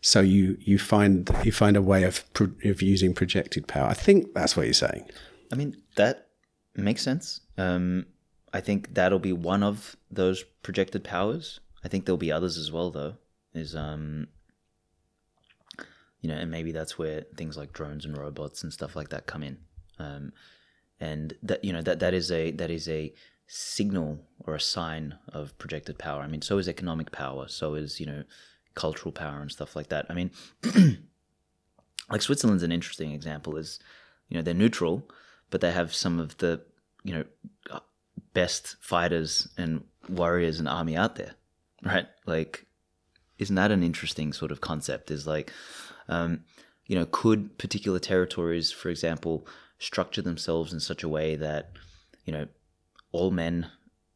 [0.00, 3.88] So you you find you find a way of pro- of using projected power.
[3.88, 5.04] I think that's what you're saying.
[5.52, 6.28] I mean, that
[6.74, 7.40] makes sense.
[7.56, 8.06] Um,
[8.52, 11.60] I think that'll be one of those projected powers.
[11.84, 13.14] I think there'll be others as well, though.
[13.54, 14.28] Is um,
[16.20, 19.26] you know, and maybe that's where things like drones and robots and stuff like that
[19.26, 19.58] come in.
[19.98, 20.32] Um,
[21.00, 23.12] and that you know that that is a that is a
[23.48, 26.22] signal or a sign of projected power.
[26.22, 27.48] I mean, so is economic power.
[27.48, 28.22] So is you know
[28.74, 30.06] cultural power and stuff like that.
[30.08, 30.30] I mean,
[32.10, 33.56] like Switzerland's an interesting example.
[33.56, 33.80] Is
[34.28, 35.10] you know they're neutral,
[35.50, 36.62] but they have some of the
[37.02, 37.24] you know
[38.34, 41.34] best fighters and warriors and army out there,
[41.82, 42.06] right?
[42.26, 42.66] Like,
[43.38, 45.10] isn't that an interesting sort of concept?
[45.10, 45.52] Is like,
[46.08, 46.44] um,
[46.86, 49.46] you know, could particular territories, for example,
[49.78, 51.72] structure themselves in such a way that
[52.26, 52.46] you know
[53.12, 53.70] all men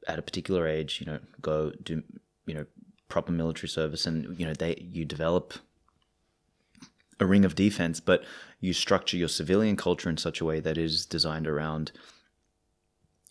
[0.06, 2.02] at a particular age, you know, go do
[2.46, 2.66] you know
[3.08, 5.54] proper military service, and you know they you develop
[7.20, 8.24] a ring of defense, but
[8.60, 11.92] you structure your civilian culture in such a way that is designed around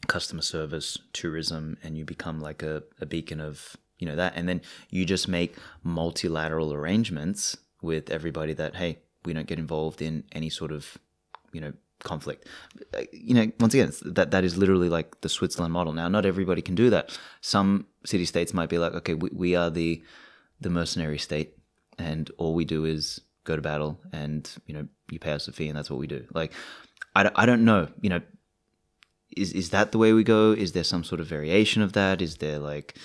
[0.08, 4.48] customer service, tourism, and you become like a, a beacon of you know that, and
[4.48, 10.24] then you just make multilateral arrangements with everybody that hey, we don't get involved in
[10.32, 10.98] any sort of
[11.52, 11.74] you know
[12.04, 12.48] conflict.
[12.98, 15.94] Uh, You know, once again, that that is literally like the Switzerland model.
[15.94, 17.18] Now, not everybody can do that.
[17.42, 20.02] Some city states might be like, okay, we, we are the
[20.60, 21.58] the mercenary state,
[21.98, 25.52] and all we do is go to battle, and you know, you pay us a
[25.52, 26.26] fee, and that's what we do.
[26.34, 26.52] Like,
[27.16, 27.88] I, don't- I don't know.
[28.02, 28.22] You know,
[29.36, 30.52] is is that the way we go?
[30.52, 32.22] Is there some sort of variation of that?
[32.22, 32.96] Is there like,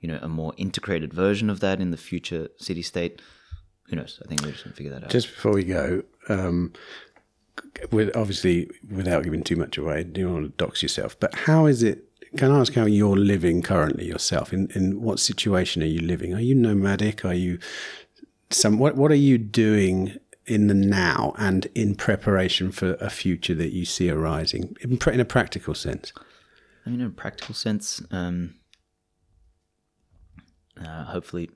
[0.00, 3.22] you know, a more integrated version of that in the future city state?
[3.88, 4.20] Who knows?
[4.24, 5.10] I think we're just gonna figure that out.
[5.10, 6.72] Just before we go, um,
[7.90, 11.18] with obviously without giving too much away, you don't want to dox yourself.
[11.18, 12.04] But how is it?
[12.36, 14.52] Can I ask how you're living currently yourself?
[14.52, 16.34] In in what situation are you living?
[16.34, 17.24] Are you nomadic?
[17.24, 17.58] Are you
[18.50, 18.78] some?
[18.78, 23.72] What what are you doing in the now and in preparation for a future that
[23.72, 26.12] you see arising in, in a practical sense?
[26.84, 28.54] I mean, in a practical sense, um,
[30.80, 31.50] uh, hopefully,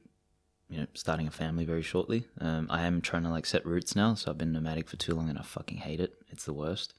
[0.70, 2.24] you know, starting a family very shortly.
[2.40, 5.14] Um, I am trying to like set roots now, so I've been nomadic for too
[5.14, 6.14] long, and I fucking hate it.
[6.28, 6.94] It's the worst.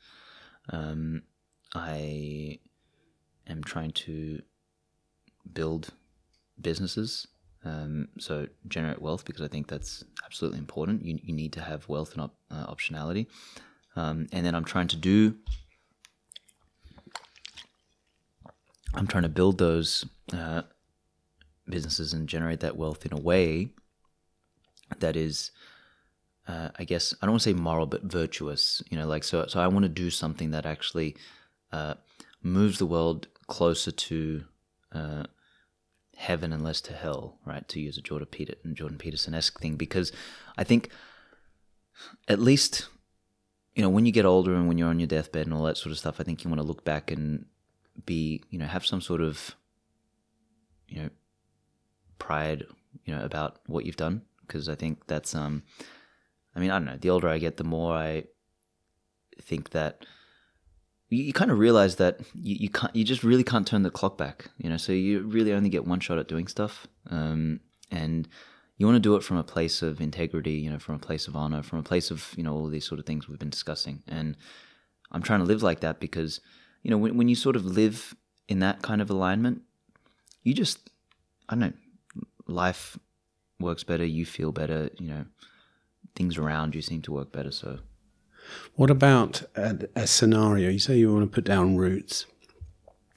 [0.69, 1.23] Um,
[1.73, 2.59] I
[3.47, 4.41] am trying to
[5.51, 5.89] build
[6.61, 7.27] businesses,
[7.63, 11.05] um, so generate wealth because I think that's absolutely important.
[11.05, 13.27] You you need to have wealth and op- uh, optionality,
[13.95, 15.35] um, and then I'm trying to do
[18.93, 20.63] I'm trying to build those uh,
[21.71, 23.73] businesses and generate that wealth in a way
[24.99, 25.51] that is,
[26.47, 28.83] uh, I guess, I don't want to say moral, but virtuous.
[28.89, 29.45] You know, like so.
[29.47, 31.15] So I want to do something that actually
[31.71, 31.95] uh,
[32.43, 34.43] moves the world closer to
[34.91, 35.23] uh,
[36.17, 37.67] heaven and less to hell, right?
[37.69, 40.11] To use a Jordan Peter Jordan Peterson esque thing, because
[40.57, 40.89] I think
[42.27, 42.87] at least
[43.75, 45.77] you know when you get older and when you're on your deathbed and all that
[45.77, 47.45] sort of stuff, I think you want to look back and
[48.05, 49.55] be you know have some sort of
[50.87, 51.09] you know
[52.21, 52.65] pride
[53.05, 55.63] you know about what you've done because I think that's um
[56.55, 58.25] I mean I don't know the older I get the more I
[59.41, 60.05] think that
[61.09, 63.89] you, you kind of realize that you, you can't you just really can't turn the
[63.89, 67.59] clock back you know so you really only get one shot at doing stuff um
[67.89, 68.27] and
[68.77, 71.27] you want to do it from a place of integrity you know from a place
[71.27, 73.49] of honor from a place of you know all these sort of things we've been
[73.49, 74.37] discussing and
[75.11, 76.39] I'm trying to live like that because
[76.83, 78.15] you know when, when you sort of live
[78.47, 79.61] in that kind of alignment
[80.43, 80.89] you just
[81.49, 81.73] i don't know
[82.51, 82.97] life
[83.59, 85.25] works better you feel better you know
[86.15, 87.79] things around you seem to work better so
[88.75, 90.69] What about a, a scenario?
[90.69, 92.25] You say you want to put down roots.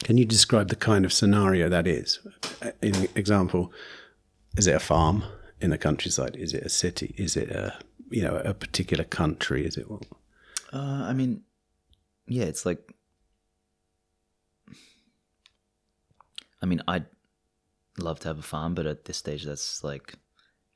[0.05, 2.21] Can you describe the kind of scenario that is?
[2.83, 3.73] In example,
[4.57, 5.25] is it a farm
[5.61, 6.37] in the countryside?
[6.37, 7.15] Is it a city?
[7.17, 7.75] Is it a
[8.11, 9.67] you know a particular country?
[9.67, 10.03] Is it what?
[10.75, 11.43] uh, i mean
[12.27, 12.93] yeah it's like
[16.61, 17.07] i mean i'd
[17.99, 20.15] love to have a farm but at this stage that's like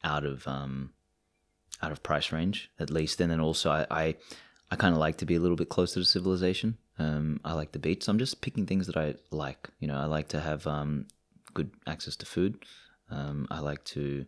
[0.04, 0.92] out of um
[1.82, 3.20] out of price range at least.
[3.20, 4.16] And then also i i,
[4.70, 6.78] I kind of like to be a little bit closer to civilization.
[6.98, 8.04] Um i like the beach.
[8.04, 9.96] So i'm just picking things that i like you know.
[9.96, 11.06] I like to have um
[11.54, 12.64] good access to food.
[13.10, 14.26] Um i like to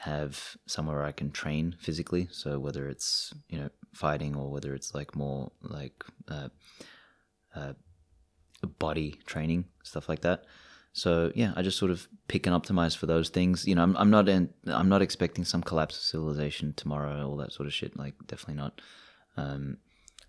[0.00, 2.28] have somewhere I can train physically.
[2.30, 6.48] So whether it's you know fighting or whether it's like more like uh,
[7.54, 7.72] uh,
[8.78, 10.44] body training stuff like that.
[10.96, 13.68] So yeah, I just sort of pick and optimize for those things.
[13.68, 17.36] You know, I'm, I'm not in, I'm not expecting some collapse of civilization tomorrow, all
[17.36, 17.98] that sort of shit.
[17.98, 18.80] Like definitely not.
[19.36, 19.76] Um,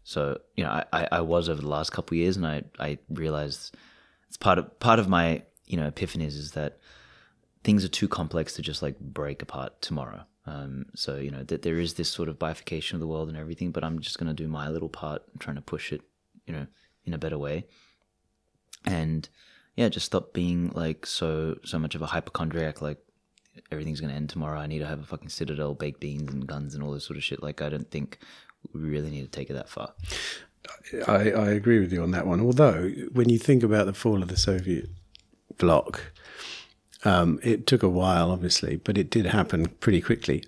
[0.03, 2.63] so you know, I, I, I was over the last couple of years, and I
[2.79, 3.77] I realized
[4.27, 6.79] it's part of part of my you know epiphanies is that
[7.63, 10.25] things are too complex to just like break apart tomorrow.
[10.45, 13.37] Um, so you know that there is this sort of bifurcation of the world and
[13.37, 16.01] everything, but I'm just going to do my little part, trying to push it,
[16.45, 16.67] you know,
[17.05, 17.67] in a better way.
[18.85, 19.29] And
[19.77, 22.81] yeah, just stop being like so so much of a hypochondriac.
[22.81, 22.97] Like
[23.71, 24.59] everything's to end tomorrow.
[24.59, 27.15] I need to have a fucking citadel, baked beans, and guns and all this sort
[27.15, 27.43] of shit.
[27.43, 28.17] Like I don't think
[28.73, 29.93] we really need to take it that far.
[31.07, 32.41] I, I agree with you on that one.
[32.41, 34.89] Although when you think about the fall of the Soviet
[35.57, 36.11] bloc,
[37.05, 40.43] um, it took a while, obviously, but it did happen pretty quickly.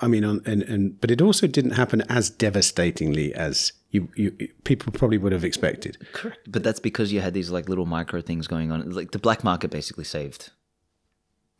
[0.00, 4.30] I mean, on, and, and but it also didn't happen as devastatingly as you, you
[4.64, 5.98] people probably would have expected.
[6.12, 6.50] Correct.
[6.50, 8.90] But that's because you had these like little micro things going on.
[8.90, 10.50] Like the black market basically saved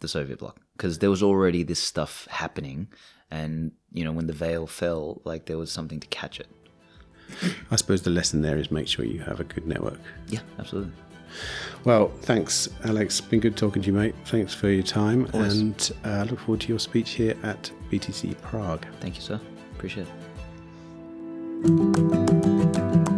[0.00, 2.88] the Soviet bloc because there was already this stuff happening,
[3.30, 6.48] and you know when the veil fell, like there was something to catch it.
[7.70, 10.00] I suppose the lesson there is make sure you have a good network.
[10.28, 10.92] Yeah, absolutely.
[11.84, 13.28] Well, thanks, Aleks.
[13.28, 14.14] Been good talking to you, mate.
[14.24, 15.60] Thanks for your time, Always.
[15.60, 18.84] and uh, look forward to your speech here at BTC Prague.
[19.00, 19.40] Thank you, sir.
[19.76, 20.29] Appreciate it.
[21.62, 23.09] フフフフ。